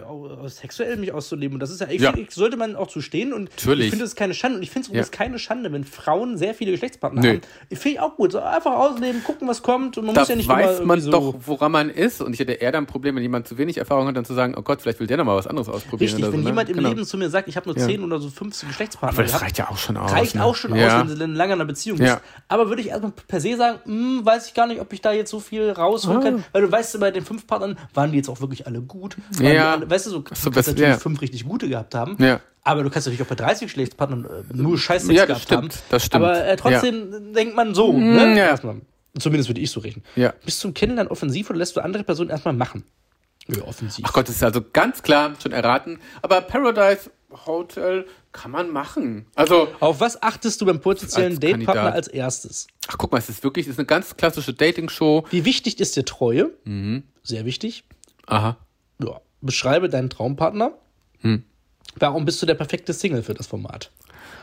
[0.48, 1.56] sexuell mich auszuleben.
[1.56, 3.34] Und das ist ja, ich, sollte man auch zu stehen.
[3.34, 3.86] Und Natürlich.
[3.86, 4.58] ich finde es keine Schande.
[4.58, 7.42] Und ich finde es keine Schande, wenn Frauen sehr viele Geschlechtspartner haben.
[7.70, 8.32] Finde ich auch gut.
[8.32, 11.12] So einfach ausleben, gucken, was kommt und man da muss ja nicht weiß man so
[11.12, 12.22] doch, woran man ist.
[12.22, 14.34] Und ich hätte eher dann ein Problem, wenn jemand zu wenig Erfahrung hat, dann zu
[14.34, 16.16] sagen, oh Gott, vielleicht will der noch mal was anderes ausprobieren.
[16.16, 16.46] Richtig, wenn so, ne?
[16.46, 16.90] jemand im genau.
[16.90, 17.86] Leben zu mir sagt, ich habe nur ja.
[17.86, 19.20] 10 oder so 15 Geschlechtspartner.
[19.20, 20.12] Aber das reicht ja auch schon aus.
[20.12, 20.44] Reicht ne?
[20.44, 21.02] auch schon ja.
[21.02, 22.14] aus, wenn du in langer einer Beziehung bist.
[22.14, 22.22] Ja.
[22.48, 25.12] Aber würde ich erstmal per se sagen, hm, weiß ich gar nicht, ob ich da
[25.12, 26.24] jetzt so viel rausholen ah.
[26.24, 26.44] kann.
[26.52, 29.18] Weil du weißt, bei den fünf Partnern waren die jetzt auch wirklich alle gut.
[29.40, 29.74] Ja.
[29.74, 32.16] Alle, weißt du, so, so kannst natürlich fünf richtig gute gehabt haben.
[32.20, 32.40] Ja.
[32.66, 35.70] Aber du kannst natürlich auch bei 30 Geschlechtspartnern äh, nur Scheiße ja, gehabt stimmt, haben.
[35.90, 36.26] Das stimmt.
[36.26, 37.94] Aber äh, trotzdem denkt man so.
[37.94, 38.38] Mm, ne?
[38.38, 38.48] Ja.
[38.48, 38.82] Erstmal.
[39.20, 40.04] Zumindest würde ich so rechnen.
[40.16, 40.34] Ja.
[40.44, 42.84] Bist du zum Kennenlernen offensiv oder lässt du andere Personen erstmal machen?
[43.48, 44.04] Ja, offensiv.
[44.08, 46.00] Ach Gott, das ist also ganz klar schon erraten.
[46.24, 47.12] Aber Paradise
[47.46, 49.28] Hotel kann man machen.
[49.36, 52.66] Also auf was achtest du beim potenziellen Datepartner als erstes?
[52.88, 55.26] Ach guck mal, es ist wirklich, es ist eine ganz klassische Dating-Show.
[55.30, 56.52] Wie wichtig ist dir Treue?
[56.64, 57.04] Mhm.
[57.22, 57.84] Sehr wichtig.
[58.26, 58.58] Aha.
[59.04, 59.22] Ja.
[59.42, 60.72] Beschreibe deinen Traumpartner.
[61.20, 61.44] Hm.
[61.98, 63.90] Warum bist du der perfekte Single für das Format?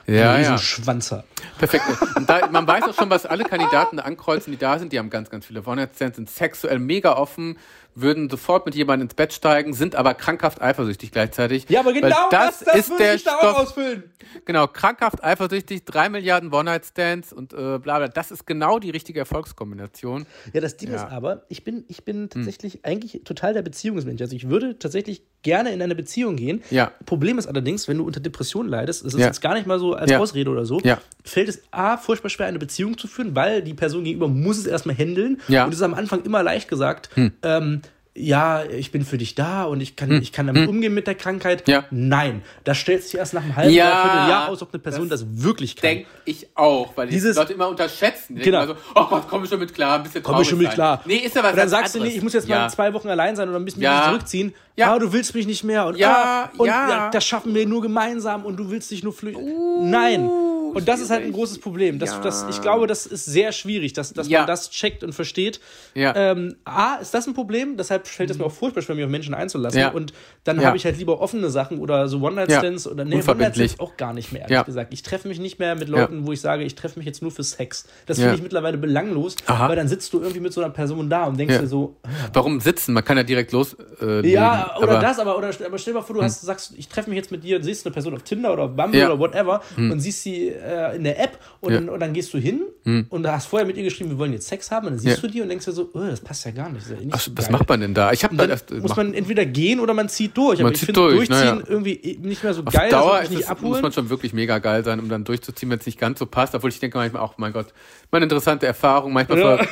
[0.07, 0.59] Ja, ja.
[0.59, 1.25] Schwanzer.
[1.59, 1.85] Perfekt.
[2.17, 4.93] Und da, man weiß auch schon, was alle Kandidaten ankreuzen, die da sind.
[4.93, 7.57] Die haben ganz, ganz viele One-Night-Stands, sind sexuell mega offen,
[7.95, 11.67] würden sofort mit jemandem ins Bett steigen, sind aber krankhaft eifersüchtig gleichzeitig.
[11.69, 14.05] Ja, aber genau das, das, das ist der ich da auch ausfüllen.
[14.45, 18.09] Genau, krankhaft eifersüchtig, drei Milliarden One-Night-Stands und äh, bla bla.
[18.09, 20.27] Das ist genau die richtige Erfolgskombination.
[20.53, 20.97] Ja, das Ding ja.
[20.97, 22.31] ist aber, ich bin, ich bin hm.
[22.31, 22.81] tatsächlich hm.
[22.85, 24.21] eigentlich total der Beziehungsmensch.
[24.21, 26.63] Also ich würde tatsächlich gerne in eine Beziehung gehen.
[26.71, 26.93] Ja.
[27.05, 29.27] Problem ist allerdings, wenn du unter Depressionen leidest, das ist ja.
[29.27, 30.19] jetzt gar nicht mal so als ja.
[30.19, 31.01] Ausrede oder so, ja.
[31.25, 34.67] fällt es A, furchtbar schwer, eine Beziehung zu führen, weil die Person gegenüber muss es
[34.67, 35.41] erstmal handeln.
[35.49, 35.65] Ja.
[35.65, 37.33] Und es ist am Anfang immer leicht gesagt, hm.
[37.43, 37.82] ähm,
[38.15, 40.21] ja, ich bin für dich da und ich kann, hm.
[40.21, 40.69] ich kann damit hm.
[40.69, 41.67] umgehen mit der Krankheit.
[41.67, 41.85] Ja.
[41.91, 45.21] Nein, das stellt sich erst nach einem halben ja, Jahr aus, ob eine Person das,
[45.21, 45.89] das wirklich kann.
[45.89, 48.37] Denke ich auch, weil Dieses, die Leute immer unterschätzen.
[48.37, 48.67] Die genau.
[48.67, 50.75] so, oh Gott, komm ich schon mit klar, ein bisschen Komm ich schon mit sein.
[50.75, 51.03] klar.
[51.07, 52.11] Nee, ist ja was Und dann sagst anderes.
[52.11, 52.61] du, nee, ich muss jetzt ja.
[52.61, 54.05] mal zwei Wochen allein sein oder ein bisschen ja.
[54.05, 54.55] zurückziehen.
[54.77, 54.95] Ja.
[54.95, 55.87] Ah, du willst mich nicht mehr.
[55.87, 57.11] Und, ja, ah, und ja.
[57.11, 59.43] das schaffen wir nur gemeinsam und du willst dich nur flüchten.
[59.43, 60.31] Uh, Nein.
[60.75, 61.99] Und das ist halt ein großes Problem.
[61.99, 62.21] Das, ja.
[62.21, 64.41] das, ich glaube, das ist sehr schwierig, dass, dass ja.
[64.41, 65.61] man das checkt und versteht.
[65.95, 66.15] Ja.
[66.17, 67.77] Ähm, A, ist das ein Problem?
[67.77, 69.85] Deshalb fällt es mir auch furchtbar schwer, mich auf Menschen einzulassen.
[69.93, 70.13] Und
[70.45, 74.13] dann habe ich halt lieber offene Sachen oder so One-Night-Stands oder nee, One-Night-Stands auch gar
[74.13, 74.93] nicht mehr, ehrlich gesagt.
[74.93, 77.31] Ich treffe mich nicht mehr mit Leuten, wo ich sage, ich treffe mich jetzt nur
[77.31, 77.87] für Sex.
[78.07, 79.69] Das finde ich mittlerweile belanglos, Aha.
[79.69, 81.97] weil dann sitzt du irgendwie mit so einer Person da und denkst dir so.
[82.33, 82.95] Warum sitzen?
[82.95, 83.77] Man kann ja direkt los.
[84.01, 86.27] Äh, ja, oder aber das, aber, oder, aber stell dir mal vor, du hm.
[86.27, 88.65] hast, sagst, ich treffe mich jetzt mit dir und siehst eine Person auf Tinder oder
[88.65, 89.91] auf Bumble oder whatever hm.
[89.91, 91.81] und siehst sie äh, in der App und, ja.
[91.81, 93.07] dann, und dann gehst du hin hm.
[93.09, 94.87] und hast vorher mit ihr geschrieben, wir wollen jetzt Sex haben.
[94.87, 95.21] Und dann siehst ja.
[95.23, 96.89] du die und denkst dir so, oh, das passt ja gar nicht.
[96.89, 98.13] Ja nicht Ach, was macht man denn da?
[98.13, 100.59] Ich habe dann erst, muss man entweder gehen oder man zieht durch.
[100.59, 101.63] Man Aber zieht ich finde durchziehen ja.
[101.69, 102.91] irgendwie nicht mehr so Auf geil.
[102.91, 103.73] Dauer nicht abholen.
[103.73, 106.27] muss man schon wirklich mega geil sein, um dann durchzuziehen, wenn es nicht ganz so
[106.27, 106.55] passt.
[106.55, 107.67] Obwohl ich denke manchmal auch, mein Gott,
[108.11, 109.13] meine interessante Erfahrung.
[109.13, 109.67] Manchmal ver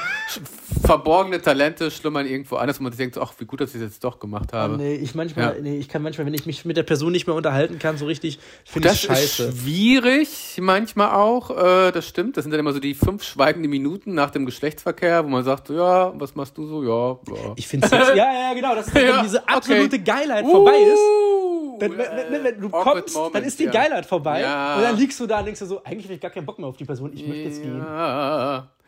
[0.87, 3.91] verborgene Talente schlummern irgendwo anders, wo man sich denkt, ach, wie gut, dass ich das
[3.91, 4.80] jetzt doch gemacht habe.
[4.81, 7.37] Nee, ich manchmal, nee, ich kann manchmal, wenn ich mich mit der Person nicht mehr
[7.37, 9.45] unterhalten kann, so richtig, finde ich scheiße.
[9.45, 11.51] Das ist schwierig, manchmal auch.
[11.51, 12.39] Äh, das stimmt.
[12.39, 15.69] Das sind dann immer so die fünf schweigende Minuten nach dem Geschlechtsverkehr, wo man sagt,
[15.69, 16.83] ja, was machst du so?
[16.83, 17.53] Ja, ja.
[17.57, 20.05] Ich finde ja, ja, genau, dass ja, dann diese absolute okay.
[20.05, 21.81] Geilheit uh, vorbei ist.
[21.81, 23.71] Wenn, wenn, wenn, wenn du kommst, Moment, dann ist die ja.
[23.71, 24.41] Geilheit vorbei.
[24.41, 24.77] Ja.
[24.77, 26.59] Und dann liegst du da und denkst du so, eigentlich habe ich gar keinen Bock
[26.59, 27.85] mehr auf die Person, ich möchte jetzt gehen.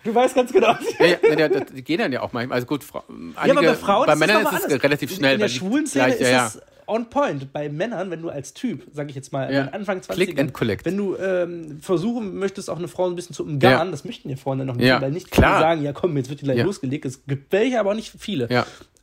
[0.04, 0.76] Du weißt ganz genau.
[0.98, 2.56] Ja, ja, ja, die gehen dann ja auch manchmal.
[2.56, 4.82] Also gut, Frau, einige, ja, aber bei Frauen bei Männern ist es alles.
[4.82, 5.34] relativ schnell.
[5.34, 6.62] In der schwulen Szene ist es
[6.92, 7.52] on point.
[7.52, 9.68] Bei Männern, wenn du als Typ, sag ich jetzt mal, ja.
[9.68, 10.84] Anfang 20 Click and collect.
[10.84, 13.90] wenn du ähm, versuchen möchtest, auch eine Frau ein bisschen zu umgarnen, ja.
[13.90, 15.00] das möchten ja Frauen dann noch nicht, ja.
[15.00, 15.60] weil nicht Klar.
[15.60, 17.04] sagen, ja komm, jetzt wird die gleich losgelegt.
[17.04, 18.48] Es gibt welche, aber auch nicht viele.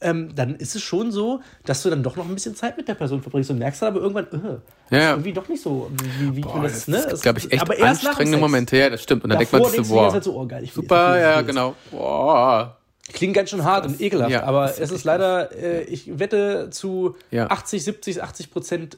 [0.01, 2.87] Ähm, dann ist es schon so, dass du dann doch noch ein bisschen Zeit mit
[2.87, 6.37] der Person verbringst und merkst dann aber irgendwann, äh, ja, irgendwie doch nicht so, wie,
[6.37, 7.05] wie Boah, das, ne?
[7.09, 8.77] Das glaube ich, echt aber erst anstrengende Momente.
[8.77, 9.25] Ja, das stimmt.
[9.25, 11.41] Und dann Davor denkt man sich so, boah, halt so, oh geil, ich super, ja,
[11.41, 11.75] genau.
[11.91, 12.78] Boah.
[13.13, 17.15] Klingt ganz schön hart und ekelhaft, ja, aber es ist leider, äh, ich wette zu
[17.31, 17.47] ja.
[17.49, 18.97] 80, 70, 80 Prozent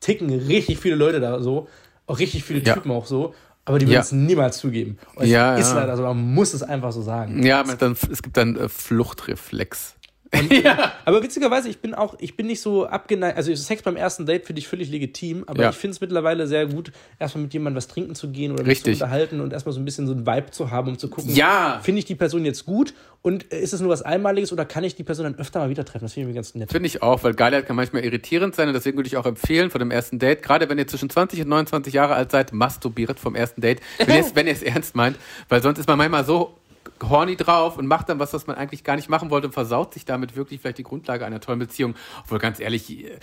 [0.00, 1.68] ticken richtig viele Leute da so,
[2.06, 3.34] auch richtig viele Typen auch so.
[3.66, 4.98] Aber die würden es niemals zugeben.
[5.14, 7.44] Und ja, ist leider so, man muss es einfach so sagen.
[7.44, 9.94] Ja, dann, es gibt dann äh, Fluchtreflex.
[10.50, 10.92] Ja.
[11.04, 13.36] Aber witzigerweise, ich bin auch, ich bin nicht so abgeneigt.
[13.36, 15.70] Also Sex beim ersten Date finde ich völlig legitim, aber ja.
[15.70, 18.98] ich finde es mittlerweile sehr gut, erstmal mit jemandem was trinken zu gehen oder Richtig.
[18.98, 21.34] zu unterhalten und erstmal so ein bisschen so ein Vibe zu haben, um zu gucken,
[21.34, 21.80] ja.
[21.82, 24.94] finde ich die Person jetzt gut und ist es nur was Einmaliges oder kann ich
[24.94, 26.04] die Person dann öfter mal wieder treffen?
[26.04, 26.70] Das finde ich mir ganz nett.
[26.70, 29.70] Finde ich auch, weil Geilheit kann manchmal irritierend sein und deswegen würde ich auch empfehlen,
[29.70, 33.18] vor dem ersten Date, gerade wenn ihr zwischen 20 und 29 Jahre alt seid, masturbiert
[33.18, 33.80] vom ersten Date,
[34.34, 35.16] wenn ihr es ernst meint,
[35.48, 36.54] weil sonst ist man manchmal so
[37.08, 39.94] horny drauf und macht dann was, was man eigentlich gar nicht machen wollte und versaut
[39.94, 41.94] sich damit wirklich vielleicht die Grundlage einer tollen Beziehung.
[42.22, 43.18] Obwohl ganz ehrlich, äh,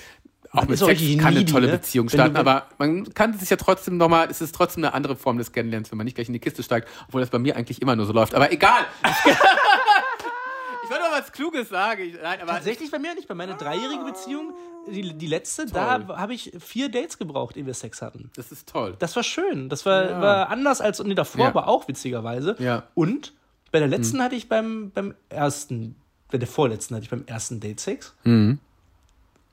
[0.51, 1.73] auch man mit Sex kann eine tolle ne?
[1.73, 5.15] Beziehung starten, du, aber man kann sich ja trotzdem nochmal, es ist trotzdem eine andere
[5.15, 7.55] Form des Kennenlernens, wenn man nicht gleich in die Kiste steigt, obwohl das bei mir
[7.57, 8.33] eigentlich immer nur so läuft.
[8.33, 8.85] Aber egal!
[9.03, 12.17] ich wollte mal was Kluges sagen.
[12.21, 13.27] Nein, Tatsächlich bei mir nicht.
[13.27, 14.53] Bei meiner dreijährigen Beziehung,
[14.87, 15.73] die, die letzte, toll.
[15.73, 18.31] da habe ich vier Dates gebraucht, ehe wir Sex hatten.
[18.35, 18.95] Das ist toll.
[18.99, 19.67] Das war schön.
[19.67, 20.21] Das war, ja.
[20.21, 21.47] war anders als nee, davor, ja.
[21.49, 22.55] aber auch witzigerweise.
[22.59, 22.83] Ja.
[22.93, 23.33] Und
[23.71, 24.23] bei der letzten hm.
[24.23, 25.95] hatte ich beim, beim ersten,
[26.31, 28.15] bei der vorletzten hatte ich beim ersten Date Sex.
[28.23, 28.59] Mhm.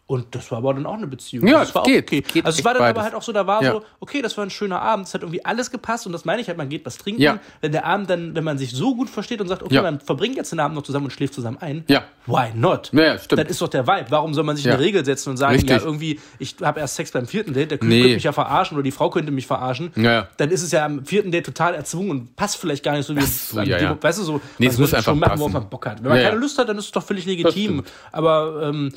[0.06, 1.46] Und das war aber dann auch eine Beziehung.
[1.46, 2.20] Ja, das war geht, okay.
[2.20, 2.96] Geht also es war dann beides.
[2.96, 3.72] aber halt auch so, da war ja.
[3.72, 6.42] so, okay, das war ein schöner Abend, es hat irgendwie alles gepasst und das meine
[6.42, 7.22] ich halt, man geht was trinken.
[7.22, 7.40] Ja.
[7.62, 9.82] Wenn der Abend dann, wenn man sich so gut versteht und sagt, okay, ja.
[9.82, 11.84] man verbringt jetzt den Abend noch zusammen und schläft zusammen ein.
[11.88, 12.04] Ja.
[12.26, 12.90] Why not?
[12.92, 13.40] Ja, stimmt.
[13.40, 14.06] Das ist doch der Vibe.
[14.10, 15.70] Warum soll man sich eine Regel setzen und sagen, Richtig.
[15.70, 18.00] ja, irgendwie, ich habe erst Sex beim vierten Date, der nee.
[18.00, 19.90] könnte mich ja verarschen oder die Frau könnte mich verarschen.
[19.96, 20.28] Ja.
[20.36, 23.16] Dann ist es ja am vierten Date total erzwungen und passt vielleicht gar nicht so
[23.16, 23.98] wie so, ja, ja.
[23.98, 25.40] weißt du so, nee, es muss einfach schon machen, passen.
[25.40, 26.02] worauf man Bock hat.
[26.04, 27.84] Wenn man keine Lust hat, dann ist es doch völlig legitim.
[28.12, 28.92] Aber ähm,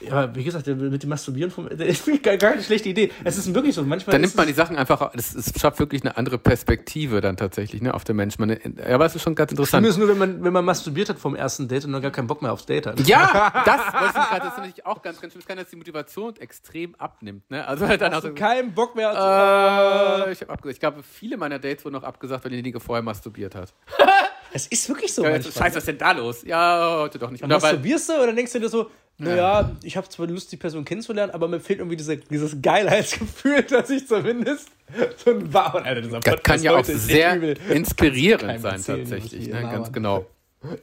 [0.00, 3.10] ja, wie gesagt, mit dem Masturbieren vom, das ist gar keine schlechte Idee.
[3.24, 3.82] Es ist wirklich so.
[3.82, 7.36] Manchmal dann nimmt man die Sachen einfach, es, es schafft wirklich eine andere Perspektive dann
[7.36, 8.40] tatsächlich, ne, auf den Menschen.
[8.40, 9.86] Man, ja, aber es ist schon ganz interessant.
[9.86, 12.26] Ist nur, wenn man, wenn man masturbiert hat vom ersten Date und dann gar keinen
[12.26, 13.00] Bock mehr aufs Date hat.
[13.06, 15.40] Ja, das, was ich das ist natürlich auch ganz, ganz schlimm.
[15.40, 17.66] Es kann, dass die Motivation extrem abnimmt, ne.
[17.66, 19.10] Also halt dann Hast auch so, keinen Bock mehr.
[19.10, 20.74] Äh, ich habe abgesagt.
[20.74, 23.72] Ich glaube, viele meiner Dates wurden noch abgesagt, weil diejenige vorher masturbiert hat.
[24.52, 25.24] Es ist wirklich so.
[25.24, 26.42] Ja, Scheiße, was ist denn da los?
[26.44, 27.42] Ja, heute doch nicht.
[27.42, 30.84] Und masturbierst du oder denkst du dir so, naja, ich habe zwar Lust, die Person
[30.84, 34.68] kennenzulernen, aber mir fehlt irgendwie diese, dieses Geilheitsgefühl, dass ich zumindest
[35.16, 37.34] so ein Wow, Alter, dieser Das kann ja auch sehr
[37.70, 39.48] inspirierend sein, tatsächlich.
[39.48, 39.60] Ne?
[39.62, 40.24] Ganz genau.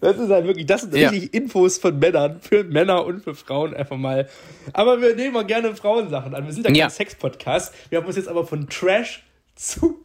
[0.02, 1.10] Das ist halt wirklich, das sind ja.
[1.10, 4.30] richtig Infos von Männern, für Männer und für Frauen einfach mal.
[4.74, 6.46] Aber wir nehmen auch gerne Frauensachen an.
[6.46, 6.90] Wir sind ja kein ja.
[6.90, 7.74] Sex-Podcast.
[7.90, 9.24] Wir haben uns jetzt aber von Trash
[9.56, 10.04] zu,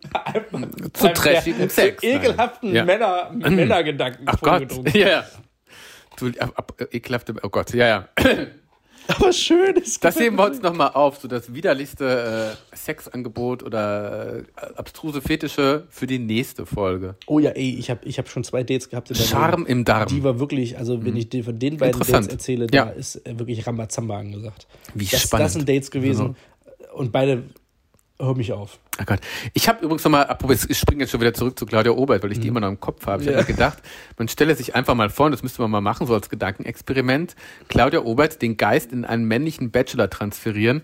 [0.93, 2.01] zu trashigem Sex.
[2.01, 2.85] Zu ekelhaften ja.
[2.85, 5.25] Männer, Männergedanken Ach Gott, ja.
[6.17, 8.09] Du, ab, ab, ekelhafte, oh Gott, ja, ja.
[9.09, 14.39] Aber schön ist Das heben wir uns nochmal auf, so das widerlichste äh, Sexangebot oder
[14.39, 14.43] äh,
[14.77, 17.17] abstruse Fetische für die nächste Folge.
[17.27, 19.15] Oh ja, ey, ich habe ich hab schon zwei Dates gehabt.
[19.17, 20.09] Charme im Darm.
[20.09, 21.27] Die war wirklich, also wenn mhm.
[21.31, 22.85] ich von den beiden Dates erzähle, ja.
[22.85, 24.67] da ist äh, wirklich Rambazamba angesagt.
[24.95, 25.47] Wie das, spannend.
[25.47, 26.37] Das sind Dates gewesen
[26.79, 26.95] also.
[26.95, 27.43] und beide
[28.19, 28.79] hör mich auf.
[29.01, 29.21] Oh Gott.
[29.55, 30.37] Ich habe übrigens nochmal,
[30.69, 32.57] ich springe jetzt schon wieder zurück zu Claudia Obert, weil ich die mhm.
[32.57, 33.23] immer noch im Kopf habe.
[33.23, 33.37] Ich ja.
[33.37, 33.79] habe gedacht,
[34.19, 37.35] man stelle sich einfach mal vor, und das müsste man mal machen, so als Gedankenexperiment,
[37.69, 40.83] Claudia Obert den Geist in einen männlichen Bachelor transferieren.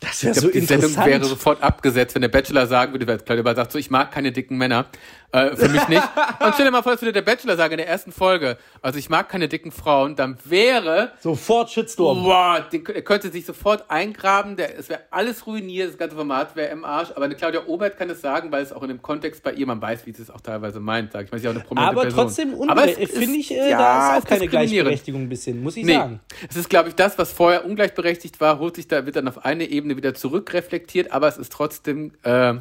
[0.00, 0.92] Das wäre so die interessant.
[0.92, 4.12] Sendung wäre sofort abgesetzt, wenn der Bachelor sagen würde, Claudia Obert sagt so, ich mag
[4.12, 4.86] keine dicken Männer.
[5.32, 6.02] Äh, für mich nicht.
[6.40, 8.56] Und stell dir mal vor, das würde der Bachelor sagen in der ersten Folge.
[8.80, 10.16] Also ich mag keine dicken Frauen.
[10.16, 11.12] Dann wäre...
[11.20, 12.22] Sofort Shitstorm.
[12.22, 14.56] Boah, er könnte sich sofort eingraben.
[14.56, 15.90] Der, es wäre alles ruiniert.
[15.90, 17.10] Das ganze Format wäre im Arsch.
[17.14, 19.66] Aber eine Claudia Obert kann es sagen, weil es auch in dem Kontext bei ihr,
[19.66, 21.12] man weiß, wie sie es auch teilweise meint.
[21.12, 22.24] Sag ich mal, sie ist auch eine prominente Aber Person.
[22.24, 25.94] trotzdem, finde ich, äh, ja, da ist auch keine Gleichberechtigung ein bisschen, muss ich nee.
[25.94, 26.20] sagen.
[26.48, 29.44] Es ist, glaube ich, das, was vorher ungleichberechtigt war, holt sich da, wird dann auf
[29.44, 31.12] eine Ebene wieder zurückreflektiert.
[31.12, 32.54] Aber es ist trotzdem äh,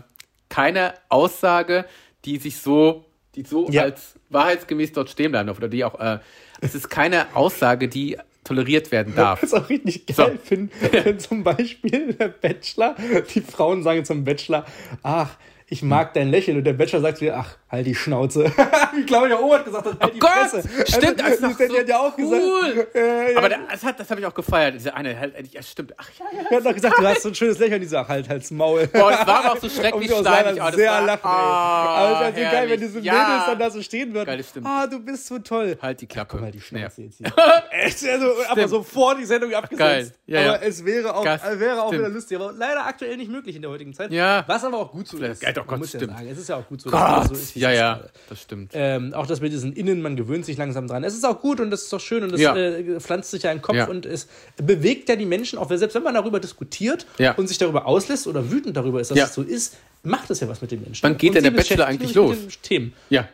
[0.49, 1.85] keine Aussage,
[2.25, 3.83] die sich so die so ja.
[3.83, 6.19] als wahrheitsgemäß dort stehen bleiben oder die auch, äh,
[6.61, 9.41] es ist keine Aussage, die toleriert werden darf.
[9.41, 10.39] Was auch richtig geil so.
[10.43, 12.95] finde, wenn zum Beispiel der Bachelor,
[13.33, 14.65] die Frauen sagen zum Bachelor,
[15.03, 15.35] ach,
[15.67, 16.57] ich mag dein Lächeln.
[16.57, 18.45] Und der Bachelor sagt zu ihr, ach, halt die Schnauze.
[18.99, 20.63] ich glaube, der Oma hat gesagt, halt oh die Gott, Fresse.
[20.85, 22.73] Stimmt, also, das, das, so hat ja auch cool.
[22.73, 22.95] gesagt.
[22.95, 23.37] Äh, ja.
[23.37, 24.75] Aber das, hat, das habe ich auch gefeiert.
[24.75, 25.93] Diese eine, halt, ja, stimmt.
[25.97, 26.45] Ach ja, ja.
[26.49, 27.81] Er hat noch gesagt, du hast so ein schönes Lächeln.
[27.81, 28.87] Die sagt, halt, halt's Maul.
[28.87, 30.61] Boah, das war aber auch so schrecklich steinig.
[30.61, 33.13] Oh, sehr war, lachen, oh, Aber es ist halt so geil, wenn diese ja.
[33.13, 34.25] Mädels dann da so stehen würden.
[34.27, 34.67] Geil, stimmt.
[34.67, 35.77] Ah, du bist so toll.
[35.81, 36.37] Halt die Klappe.
[36.37, 37.07] Mal die Schnauze Ja.
[37.07, 37.33] jetzt hier.
[37.71, 39.79] Es ist also aber so vor die Sendung abgesetzt.
[39.79, 40.11] Geil.
[40.27, 42.03] Ja, aber es wäre auch, Gas- äh, wäre auch stimmt.
[42.03, 42.37] wieder lustig.
[42.39, 44.11] Aber leider aktuell nicht möglich in der heutigen Zeit.
[44.11, 44.43] Ja.
[44.47, 45.43] Was aber auch gut so Geil, ist.
[45.57, 46.13] Doch Gott, Man muss ja stimmt.
[46.17, 46.27] sagen.
[46.29, 46.89] Es ist ja auch gut so.
[46.89, 47.35] Gott.
[47.35, 48.71] so ja, ja, das stimmt.
[48.73, 51.03] Ähm, auch das mit diesen Innen, man gewöhnt sich langsam dran.
[51.03, 52.55] Es ist auch gut und das ist doch schön und das Ja.
[52.55, 53.87] äh, pflanzt sich ja in den Kopf Ja.
[53.87, 57.33] und es bewegt ja die Menschen, auch selbst wenn man darüber diskutiert Ja.
[57.35, 59.25] und sich darüber auslässt oder wütend darüber ist, dass Ja.
[59.25, 61.03] es so ist, macht es ja was mit den Menschen.
[61.03, 62.37] Wann geht Und denn der Bachelor eigentlich los?
[62.61, 62.93] Themen.
[63.09, 63.27] Ja,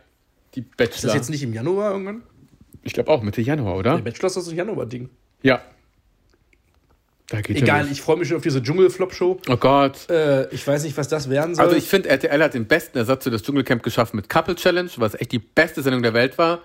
[0.55, 1.15] die Ist das Bachelor.
[1.15, 2.23] jetzt nicht im Januar irgendwann?
[2.84, 3.95] ich glaube auch Mitte Januar, oder?
[3.97, 5.10] Der Bachelor ist das Januar-Ding.
[5.43, 5.62] Ja.
[7.31, 7.91] Da geht Egal, los.
[7.91, 9.39] ich freue mich schon auf diese Dschungel-Flop-Show.
[9.47, 10.09] Oh Gott.
[10.09, 11.63] Äh, ich weiß nicht, was das werden soll.
[11.63, 14.89] Also ich finde, RTL hat den besten Ersatz für das Dschungelcamp geschaffen mit Couple Challenge,
[14.97, 16.59] was echt die beste Sendung der Welt war.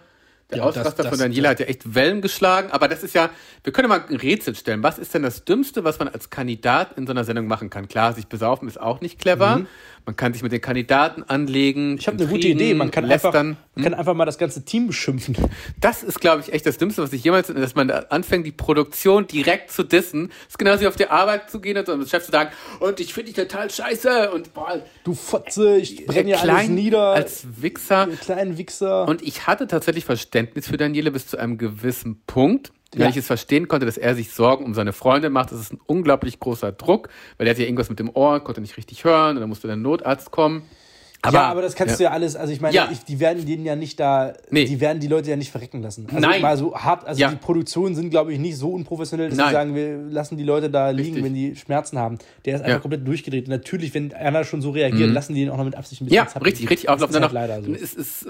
[0.51, 3.15] Der Ja, Ausraster das- von das- Daniela hat ja echt Wellen geschlagen, aber das ist
[3.15, 3.31] ja,
[3.65, 4.81] wir können mal ein Rätsel stellen.
[4.85, 7.89] Was ist denn das Dümmste, was man als Kandidat in so einer Sendung machen kann?
[7.89, 9.63] Klar, sich besaufen ist auch nicht clever.
[10.05, 11.91] Man kann sich mit den Kandidaten anlegen.
[11.95, 11.99] Mhm.
[11.99, 12.75] ich habe eine gute Idee.
[12.75, 15.37] Man kann, einfach, man kann einfach mal das ganze Team beschimpfen.
[15.81, 18.53] Das ist, glaube ich, echt das Dümmste, was ich jemals, dass man da anfängt, die
[18.53, 20.29] Produktion direkt zu dissen.
[20.29, 23.01] Das ist genauso wie auf die Arbeit zu gehen und dem Chef zu sagen, und
[23.01, 27.09] ich finde dich total scheiße und boah, Du Fotze, ich brenne ja alles nieder.
[27.09, 28.07] als Wichser.
[28.21, 29.09] kleinen Wichser.
[29.09, 30.05] Und ich hatte tatsächlich
[30.37, 33.09] Verständnis für Daniele bis zu einem gewissen Punkt, weil Ja.
[33.09, 35.51] ich es verstehen konnte, dass er sich Sorgen um seine Freundin macht.
[35.51, 38.61] Das ist ein unglaublich großer Druck, weil er hat ja irgendwas mit dem Ohr, konnte
[38.61, 40.63] nicht richtig hören und dann musste der Notarzt kommen.
[41.33, 42.89] ja, aber das kannst du ja alles, also ich meine, Ja.
[42.93, 44.65] ich, die werden den ja nicht da, Nee.
[44.67, 46.07] die werden die Leute ja nicht verrecken lassen.
[46.07, 46.41] Also Nein.
[46.41, 47.31] mal so hart, also Ja.
[47.31, 50.71] die Produktionen sind, glaube ich, nicht so unprofessionell, dass sie sagen, wir lassen die Leute
[50.71, 51.25] da liegen, Richtig.
[51.25, 52.19] wenn die Schmerzen haben.
[52.45, 52.79] Der ist einfach Ja.
[52.81, 53.47] komplett durchgedreht.
[53.47, 56.05] Und natürlich, wenn einer schon so reagiert, lassen die ihn auch noch mit Absicht ein
[56.05, 57.17] bisschen Ja, richtig, richtig Das auflaufen.
[57.17, 57.73] ist halt leider so.
[57.73, 58.27] es ist,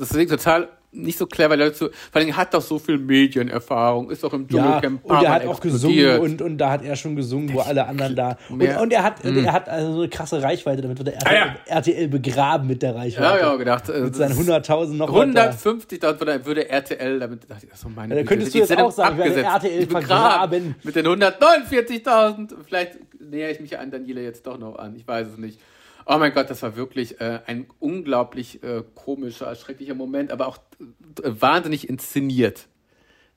[0.00, 4.10] deswegen total nicht so clever, Leute zu, vor allem er hat doch so viel Medienerfahrung,
[4.10, 5.04] ist doch im Ja, Dschungelcamp.
[5.04, 8.16] und er hat auch gesungen und, und da hat er schon gesungen, wo alle anderen
[8.16, 8.36] da.
[8.48, 11.14] Und, und er hat, und er hat also so eine krasse Reichweite, damit wird er
[11.14, 11.76] RTL, Ah, ja.
[11.76, 13.22] RTL begraben mit der Reichweite.
[13.22, 13.88] Ja, ja, gedacht.
[13.88, 15.20] äh, Mit seinen das ist 100.000 noch weiter.
[15.20, 18.76] 150, dann würde, würde RTL, damit dachte ich, so meine Ja, da könntest du jetzt
[18.76, 19.64] auch sagen, ich werde abgesetzt.
[19.82, 20.74] RTL begraben.
[20.82, 22.50] Mit den 149.000.
[22.66, 24.94] Vielleicht nähere ich mich an Daniela jetzt doch noch an.
[24.96, 25.58] Ich weiß es nicht.
[26.06, 30.58] Oh mein Gott, das war wirklich äh, ein unglaublich äh, komischer, schrecklicher Moment, aber auch
[30.78, 30.84] äh,
[31.24, 32.68] wahnsinnig inszeniert.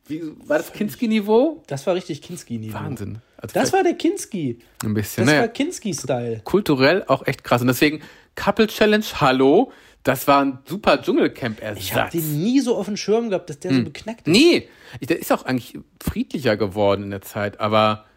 [0.05, 1.63] Wie, war das Kinski-Niveau?
[1.67, 2.73] Das war richtig Kinski-Niveau.
[2.73, 3.19] Wahnsinn.
[3.37, 4.59] Also Das war der Kinski.
[4.83, 5.25] ein bisschen.
[5.25, 6.41] Das naja, war Kinski-Style.
[6.43, 7.61] kulturell auch echt krass.
[7.61, 8.01] Und deswegen
[8.35, 9.71] Couple Challenge, hallo,
[10.03, 11.83] das war ein super Dschungelcamp-Ersatz.
[11.83, 14.33] Ich habe den nie so auf dem Schirm gehabt, dass der so beknackt ist.
[14.35, 14.41] Hm.
[14.41, 14.69] Nee,
[15.01, 18.08] der ist auch eigentlich friedlicher geworden in der Zeit, aber er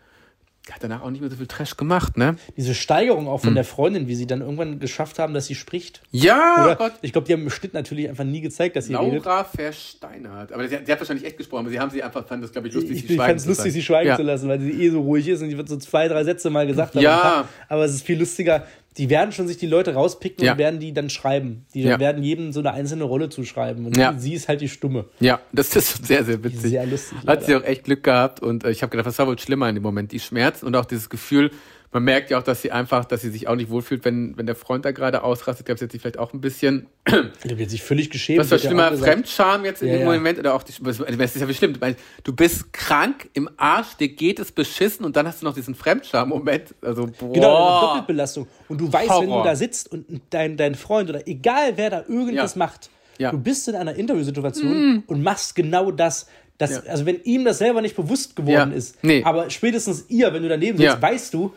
[0.70, 2.36] hat danach auch nicht mehr so viel Trash gemacht, ne?
[2.56, 3.54] Diese Steigerung auch von Hm.
[3.56, 6.02] der Freundin, wie sie dann irgendwann geschafft haben, dass sie spricht.
[6.12, 6.92] Ja, Oder, Gott.
[7.02, 9.24] ich glaube, die haben im Schnitt natürlich einfach nie gezeigt, dass sie redet.
[9.24, 10.52] Laura Versteinert.
[10.52, 12.52] Aber sie, hat- sie hat wahrscheinlich echt gesprochen, aber sie haben sie einfach, fand das,
[12.52, 13.74] glaube ich, lustig, Ich, sie ich schweigen fand es zu lustig, lassen.
[13.74, 14.16] sie schweigen ja.
[14.16, 16.48] zu lassen, weil sie eh so ruhig ist und die wird so zwei, drei Sätze
[16.50, 17.02] mal gesagt haben.
[17.02, 17.48] Ja.
[17.68, 18.64] Aber es ist viel lustiger.
[18.98, 20.52] Die werden schon sich die Leute rauspicken Ja.
[20.52, 21.64] und werden die dann schreiben.
[21.74, 21.98] Die Ja.
[21.98, 23.86] werden jedem so eine einzelne Rolle zuschreiben.
[23.86, 24.14] Und Ja.
[24.18, 25.06] sie ist halt die Stumme.
[25.20, 26.60] Ja, das ist sehr, sehr witzig.
[26.70, 29.26] Sehr lustig, Hat sie auch echt Glück gehabt und äh, ich habe gedacht, was war
[29.26, 30.12] wohl schlimmer in dem Moment?
[30.12, 31.50] Die Schmerzen und auch dieses Gefühl,
[31.92, 34.46] man merkt ja auch, dass sie einfach, dass sie sich auch nicht wohlfühlt, wenn, wenn
[34.46, 35.60] der Freund da gerade ausrastet.
[35.60, 38.40] Ich glaube, sie hat sich vielleicht auch ein bisschen Der wird sich völlig geschämt.
[38.40, 38.96] Was war schlimmer.
[38.96, 40.12] Fremdscham jetzt in Ja, dem ja.
[40.12, 41.48] Moment oder auch das ist ja.
[41.48, 45.46] Ich meine, Du bist krank im Arsch, dir geht es beschissen und dann hast du
[45.46, 46.74] noch diesen Fremdscham-Moment.
[46.80, 47.32] Also, boah.
[47.32, 48.46] Genau, eine Doppelbelastung.
[48.68, 49.44] Und du weißt, wenn du Horror.
[49.44, 52.58] da sitzt und dein, dein Freund oder egal wer da irgendwas Ja.
[52.58, 56.26] macht, du bist in einer Interviewsituation und machst genau das.
[56.58, 56.82] das Ja.
[56.90, 58.76] Also wenn ihm das selber nicht bewusst geworden Ja.
[58.76, 59.22] ist, Nee.
[59.24, 61.02] aber spätestens ihr, wenn du daneben sitzt, Ja.
[61.02, 61.52] weißt du,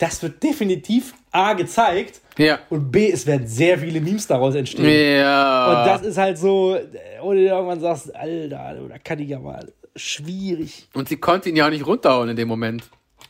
[0.00, 2.58] das wird definitiv A gezeigt Ja.
[2.70, 5.18] und B, es werden sehr viele Memes daraus entstehen.
[5.18, 5.68] Ja.
[5.80, 6.76] Und das ist halt so,
[7.22, 10.88] wo du dir irgendwann sagst, Alter, da kann ich ja mal schwierig.
[10.94, 12.82] Und sie konnte ihn ja auch nicht runterhauen in dem Moment.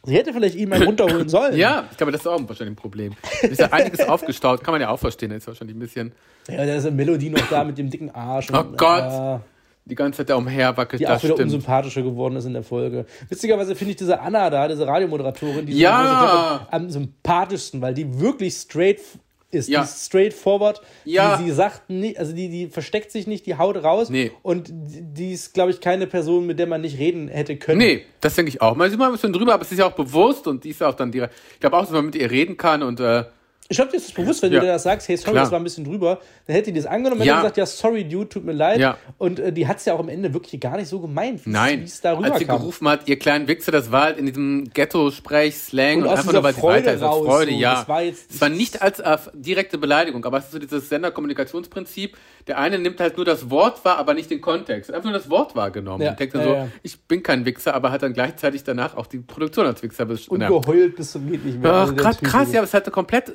[0.04, 1.56] Sie hätte vielleicht ihn mal runterholen sollen.
[1.58, 3.12] Ja, ich glaube, das ist auch wahrscheinlich ein Problem.
[3.42, 5.30] Ist ja einiges aufgestaut, kann man ja auch verstehen.
[5.32, 6.12] Ist wahrscheinlich ein bisschen
[6.48, 8.48] Ja, da ist eine Melodie noch da mit dem dicken Arsch.
[8.52, 9.02] Oh und, Gott.
[9.02, 9.38] äh,
[9.84, 11.00] die ganze Zeit da umherwackelt.
[11.00, 11.52] die Das auch wieder stimmt.
[11.52, 13.06] unsympathischer geworden ist in der Folge.
[13.28, 16.66] Witzigerweise finde ich diese Anna da, diese Radiomoderatorin, die Ja.
[16.70, 19.00] am sympathischsten, weil die wirklich straight
[19.50, 19.68] ist.
[19.68, 19.80] Ja.
[19.80, 20.80] Die ist straightforward.
[21.04, 21.36] Ja.
[21.36, 24.08] Die, sie sagt nicht, also die, die versteckt sich nicht, die haut raus.
[24.08, 24.30] Nee.
[24.42, 27.78] Und die ist, glaube ich, keine Person, mit der man nicht reden hätte können.
[27.78, 28.76] Nee, das denke ich auch.
[28.76, 30.80] Man ist immer ein bisschen drüber, aber es ist ja auch bewusst und die ist
[30.80, 31.34] ja auch dann direkt.
[31.54, 33.24] Ich glaube auch, dass man mit ihr reden kann und äh,
[33.70, 34.58] Ich glaube, dir ist das bewusst, wenn ja.
[34.58, 35.44] du dir das sagst, hey, sorry, Klar.
[35.44, 37.36] das war ein bisschen drüber, dann hätte die das angenommen und ja.
[37.36, 38.80] gesagt, ja, sorry, dude, tut mir leid.
[38.80, 38.96] Ja.
[39.16, 41.84] Und äh, die hat es ja auch am Ende wirklich gar nicht so gemeint, wie
[41.84, 42.32] es da rüberkam.
[42.32, 46.02] Als sie gerufen hat, ihr kleinen Wichser, das war halt in diesem Ghetto-Sprech, Slang und,
[46.02, 47.00] und einfach nur, weil sie weiter ist.
[47.00, 47.58] Freude, so.
[47.58, 47.74] ja.
[47.74, 50.88] Das war, jetzt, das war nicht als äh, direkte Beleidigung, aber es ist so dieses
[50.88, 52.16] Senderkommunikationsprinzip.
[52.48, 54.90] Der eine nimmt halt nur das Wort wahr, aber nicht den Kontext.
[54.90, 56.02] Einfach nur das Wort wahrgenommen.
[56.02, 56.10] Ja.
[56.10, 59.18] Und denkt dann so, ich bin kein Wichser, aber hat dann gleichzeitig danach auch die
[59.18, 60.42] Produktion als Wichser beschrieben.
[60.42, 61.72] Und geheult bis zum geht nicht mehr.
[61.72, 63.32] Ach, krass, krass, ja, aber es hatte komplett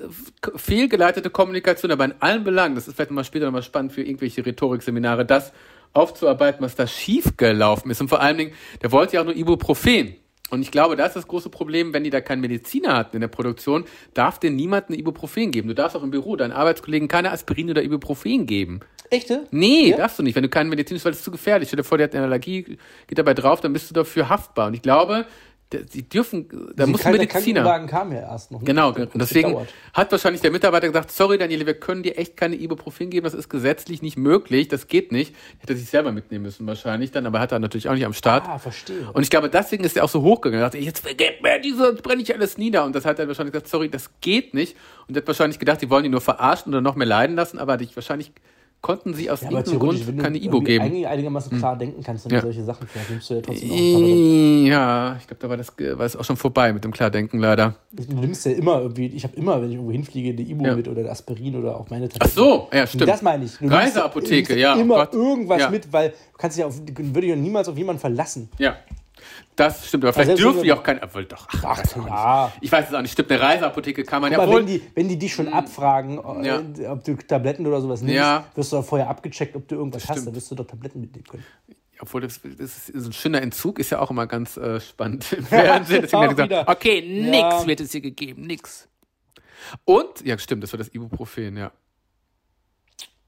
[0.56, 4.46] fehlgeleitete Kommunikation, aber in allen Belangen, das ist vielleicht mal später nochmal spannend für irgendwelche
[4.46, 5.54] Rhetorikseminare, das
[5.94, 8.02] aufzuarbeiten, was da schiefgelaufen ist.
[8.02, 10.16] Und vor allen Dingen, der wollte ja auch nur Ibuprofen.
[10.52, 13.22] Und ich glaube, das ist das große Problem, wenn die da keinen Mediziner hatten in
[13.22, 15.70] der Produktion, darf dir niemand ein Ibuprofen geben.
[15.70, 18.82] Du darfst auch im Büro deinen Arbeitskollegen keine Aspirin oder Ibuprofen geben.
[19.10, 19.48] Echte?
[19.52, 19.98] Nee, ja?
[19.98, 21.70] darfst du nicht, wenn du keinen Medizin weil es zu gefährlich.
[21.70, 24.68] Stell dir vor, der hat eine Allergie, geht dabei drauf, dann bist du dafür haftbar.
[24.68, 25.26] Und ich glaube,
[25.89, 27.63] Sie dürfen, da Sie muss ein Mediziner.
[27.63, 28.60] Der kam ja erst noch.
[28.60, 28.67] Nicht.
[28.67, 29.69] Genau, und deswegen gedauert.
[29.93, 33.34] hat wahrscheinlich der Mitarbeiter gesagt, sorry Daniele, wir können dir echt keine Ibuprofen geben, das
[33.34, 35.36] ist gesetzlich nicht möglich, das geht nicht.
[35.60, 38.47] Hätte sich selber mitnehmen müssen wahrscheinlich dann, aber hat er natürlich auch nicht am Start.
[38.47, 39.10] Ah, verstehe.
[39.12, 40.62] Und ich glaube, deswegen ist er auch so hochgegangen.
[40.62, 42.86] Er dachte, jetzt vergebt mir diese, brenne ich alles nieder.
[42.86, 44.78] Und das hat er wahrscheinlich gesagt, sorry, das geht nicht.
[45.08, 47.58] Und er hat wahrscheinlich gedacht, die wollen ihn nur verarschen oder noch mehr leiden lassen,
[47.58, 48.32] aber hat ich wahrscheinlich
[48.82, 50.86] konnten sie aus ja, irgendeinem Grund keine Ibo geben.
[50.86, 51.58] Wenn du einigermaßen hm.
[51.58, 52.42] klar denken kannst, dann ja.
[52.42, 54.68] solche Sachen vielleicht nimmst du ja trotzdem auch.
[54.70, 57.76] Ja, ich glaube, da war das, war das auch schon vorbei mit dem Klardenken leider.
[57.92, 60.76] Du nimmst ja immer irgendwie, ich habe immer, wenn ich irgendwo hinfliege, eine Ibo ja.
[60.76, 62.32] mit oder Aspirin oder auch meine Tabletten.
[62.32, 63.08] Ach so, ja, stimmt.
[63.08, 63.58] Das meine ich.
[63.58, 64.76] Du Reiseapotheke, ja.
[64.76, 68.50] Immer oh irgendwas mit, weil du kannst dich auf, würde ich niemals auf jemanden verlassen.
[68.60, 68.76] Ja.
[69.56, 71.02] Das stimmt, aber vielleicht also dürfen die auch kein.
[71.02, 72.52] Obwohl, doch, ach, ach ja.
[72.60, 73.14] Ich weiß es auch nicht.
[73.14, 74.60] Stimmt, eine Reiseapotheke kann man Guck ja wohl.
[74.60, 75.54] Wenn die, wenn die dich schon hm.
[75.54, 76.62] abfragen, ja.
[76.78, 78.46] Äh, ob du Tabletten oder sowas nimmst, ja.
[78.56, 80.28] wirst du doch vorher abgecheckt, ob du irgendwas hast.
[80.28, 81.44] Dann wirst du doch Tabletten mitnehmen können.
[82.00, 85.46] Obwohl, das, das ist ein schöner Entzug, ist ja auch immer ganz äh, spannend im
[85.46, 86.02] Fernsehen.
[86.02, 87.68] Deswegen gesagt, okay, nix ja.
[87.68, 88.88] wird es hier gegeben, nix.
[89.86, 91.72] Und, ja, stimmt, das war das Ibuprofen, ja.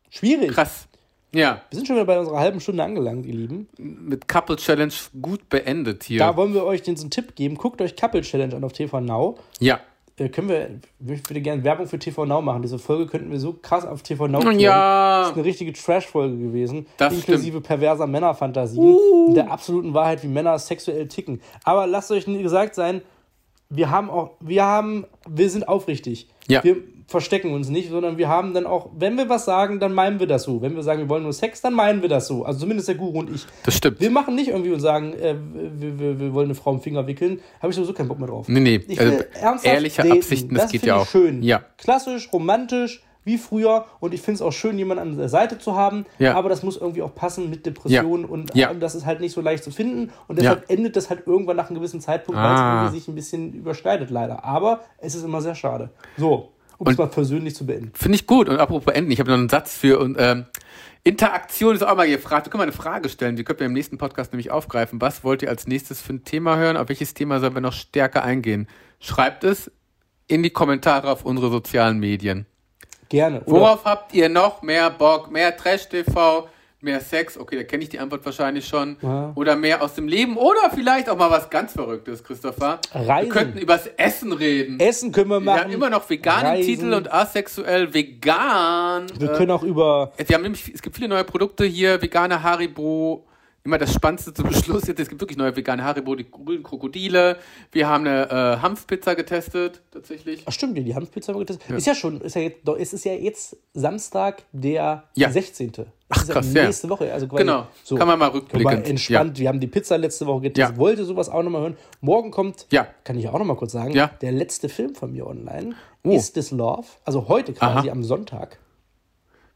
[0.09, 0.51] Schwierig.
[0.51, 0.87] Krass.
[1.33, 1.61] Ja.
[1.69, 3.67] Wir sind schon wieder bei unserer halben Stunde angelangt, ihr Lieben.
[3.77, 6.19] Mit Couple Challenge gut beendet hier.
[6.19, 7.55] Da wollen wir euch den so einen Tipp geben.
[7.55, 9.37] Guckt euch Couple Challenge an auf TV Now.
[9.59, 9.79] Ja.
[10.17, 12.61] Äh, können wir, ich würde gerne Werbung für TV Now machen.
[12.61, 14.59] Diese Folge könnten wir so krass auf TV Now kriegen.
[14.59, 15.19] Ja.
[15.19, 16.87] Das ist eine richtige Trash-Folge gewesen.
[16.97, 17.67] Das inklusive stimmt.
[17.67, 18.83] perverser Männerfantasien.
[18.83, 19.33] Uh.
[19.33, 21.41] Der absoluten Wahrheit, wie Männer sexuell ticken.
[21.63, 23.01] Aber lasst euch gesagt sein,
[23.69, 26.29] wir haben auch, wir haben, wir sind aufrichtig.
[26.47, 26.63] Ja.
[26.63, 30.19] Wir verstecken uns nicht, sondern wir haben dann auch, wenn wir was sagen, dann meinen
[30.19, 30.61] wir das so.
[30.61, 32.43] Wenn wir sagen, wir wollen nur Sex, dann meinen wir das so.
[32.43, 33.45] Also zumindest der Guru und ich.
[33.63, 34.01] Das stimmt.
[34.01, 37.07] Wir machen nicht irgendwie und sagen, äh, wir, wir, wir, wollen eine Frau im Finger
[37.07, 37.39] wickeln.
[37.61, 38.49] Habe ich sowieso keinen Bock mehr drauf.
[38.49, 38.81] Nee, nee.
[38.87, 39.23] Ich also,
[39.63, 40.17] ehrliche daten.
[40.17, 41.07] Absichten, das, das geht ja auch.
[41.07, 41.41] schön.
[41.43, 41.61] Ja.
[41.77, 43.85] Klassisch, romantisch, wie früher.
[44.01, 46.05] Und ich finde es auch schön, jemanden an der Seite zu haben.
[46.19, 46.35] Ja.
[46.35, 48.25] Aber das muss irgendwie auch passen mit Depressionen.
[48.25, 48.29] Ja.
[48.29, 48.73] Und ja.
[48.73, 50.11] das ist halt nicht so leicht zu finden.
[50.27, 52.43] Und deshalb endet das halt irgendwann nach einem gewissen Zeitpunkt, ah.
[52.43, 54.43] weil es irgendwie sich ein bisschen überschneidet, leider.
[54.43, 55.89] Aber es ist immer sehr schade.
[56.17, 57.91] So um es mal persönlich zu beenden.
[57.93, 58.49] Finde ich gut.
[58.49, 60.45] Und apropos beenden, ich habe noch einen Satz für und ähm,
[61.03, 62.47] Interaktion ist auch mal gefragt.
[62.47, 64.99] Du kannst mal eine Frage stellen, die können wir im nächsten Podcast nämlich aufgreifen.
[64.99, 66.75] Was wollt ihr als nächstes für ein Thema hören?
[66.75, 68.67] Auf welches Thema sollen wir noch stärker eingehen?
[68.99, 69.71] Schreibt es
[70.27, 72.45] in die Kommentare auf unsere sozialen Medien.
[73.09, 73.41] Gerne.
[73.45, 75.31] Worauf habt ihr noch mehr Bock?
[75.31, 76.49] Mehr Trash-TV?
[76.87, 78.95] Mehr Sex, okay, da kenne ich die Antwort wahrscheinlich schon.
[79.01, 79.33] Ja.
[79.35, 80.37] Oder mehr aus dem Leben.
[80.37, 82.79] Oder vielleicht auch mal was ganz Verrücktes, Christopher.
[82.93, 83.27] Reisen.
[83.27, 84.79] Wir könnten übers Essen reden.
[84.79, 85.57] Essen können wir machen.
[85.57, 89.07] Wir haben immer noch veganen Titel und asexuell vegan.
[89.19, 90.13] Wir können auch über.
[90.15, 93.25] Wir haben nämlich, es gibt viele neue Produkte hier, vegane Haribo,
[93.67, 94.99] immer das Spannendste zum Schluss jetzt.
[94.99, 97.37] Es gibt wirklich neue vegane Haribo, die grünen Krokodile.
[97.73, 100.43] Wir haben eine äh, Hanfpizza getestet, tatsächlich.
[100.45, 101.69] Ach stimmt, die Hanfpizza haben wir getestet.
[101.69, 101.75] Ja.
[101.75, 105.29] Ist ja schon, ist ja jetzt, es ist ja jetzt Samstag, der ja.
[105.29, 105.73] 16.
[105.73, 107.11] Das Ach krass, ja nächste Woche.
[107.11, 108.85] Also genau, so, kann man mal rückblicken.
[108.85, 109.41] entspannt, ja.
[109.41, 111.77] wir haben die Pizza letzte Woche getestet, wollte sowas auch nochmal hören.
[111.99, 112.87] Morgen kommt, ja.
[113.03, 114.07] kann ich auch nochmal kurz sagen, ja.
[114.21, 115.75] der letzte Film von mir online,
[116.05, 116.11] oh.
[116.11, 116.87] Is This Love?
[117.03, 117.91] Also heute quasi Aha.
[117.91, 118.59] am Sonntag.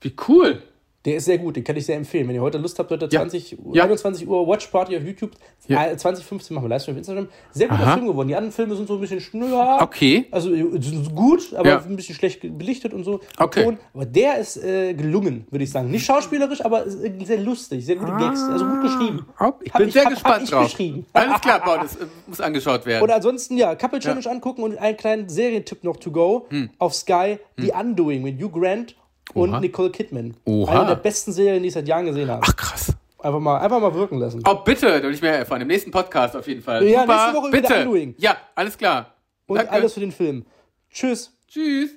[0.01, 0.61] Wie cool.
[1.05, 2.27] Der ist sehr gut, den kann ich sehr empfehlen.
[2.27, 3.21] Wenn ihr heute Lust habt, heute ja.
[3.21, 3.83] 20, ja.
[3.85, 5.31] 21 Uhr Watch Party auf YouTube.
[5.67, 5.97] Ja.
[5.97, 7.27] 2015 machen wir Livestream auf Instagram.
[7.51, 7.93] Sehr guter Aha.
[7.93, 8.27] Film geworden.
[8.27, 9.79] Die anderen Filme sind so ein bisschen schnöer.
[9.81, 10.27] Okay.
[10.29, 11.81] Also sind gut, aber ja.
[11.81, 13.19] ein bisschen schlecht belichtet und so.
[13.37, 13.77] Okay.
[13.93, 15.89] Aber der ist äh, gelungen, würde ich sagen.
[15.89, 18.41] Nicht schauspielerisch, aber sehr lustig, sehr gute Gags.
[18.43, 19.25] Also gut geschrieben.
[19.63, 20.63] Ich bin ich, sehr hab, gespannt hab drauf.
[20.65, 21.05] Geschrieben.
[21.13, 23.03] Alles klar, Paul, das äh, muss angeschaut werden.
[23.03, 26.45] Und ansonsten, ja, Couple Challenge angucken und einen kleinen Serientipp noch to go.
[26.49, 26.69] Hm.
[26.77, 27.65] Auf Sky, hm.
[27.65, 28.95] The Undoing mit Hugh Grant
[29.33, 29.59] und Oha.
[29.59, 30.35] Nicole Kidman.
[30.45, 30.71] Oha.
[30.79, 32.41] Eine der besten Serien, die ich seit Jahren gesehen habe.
[32.45, 32.93] Ach krass.
[33.19, 34.41] Einfach mal, einfach mal wirken lassen.
[34.47, 35.61] Oh, bitte, da will ich mehr erfahren.
[35.61, 36.83] Im nächsten Podcast auf jeden Fall.
[36.87, 37.13] Ja, Super.
[37.15, 38.13] nächste Woche bitte.
[38.17, 39.13] Ja, alles klar.
[39.45, 39.71] Und Danke.
[39.71, 40.45] alles für den Film.
[40.89, 41.31] Tschüss.
[41.47, 41.91] Tschüss.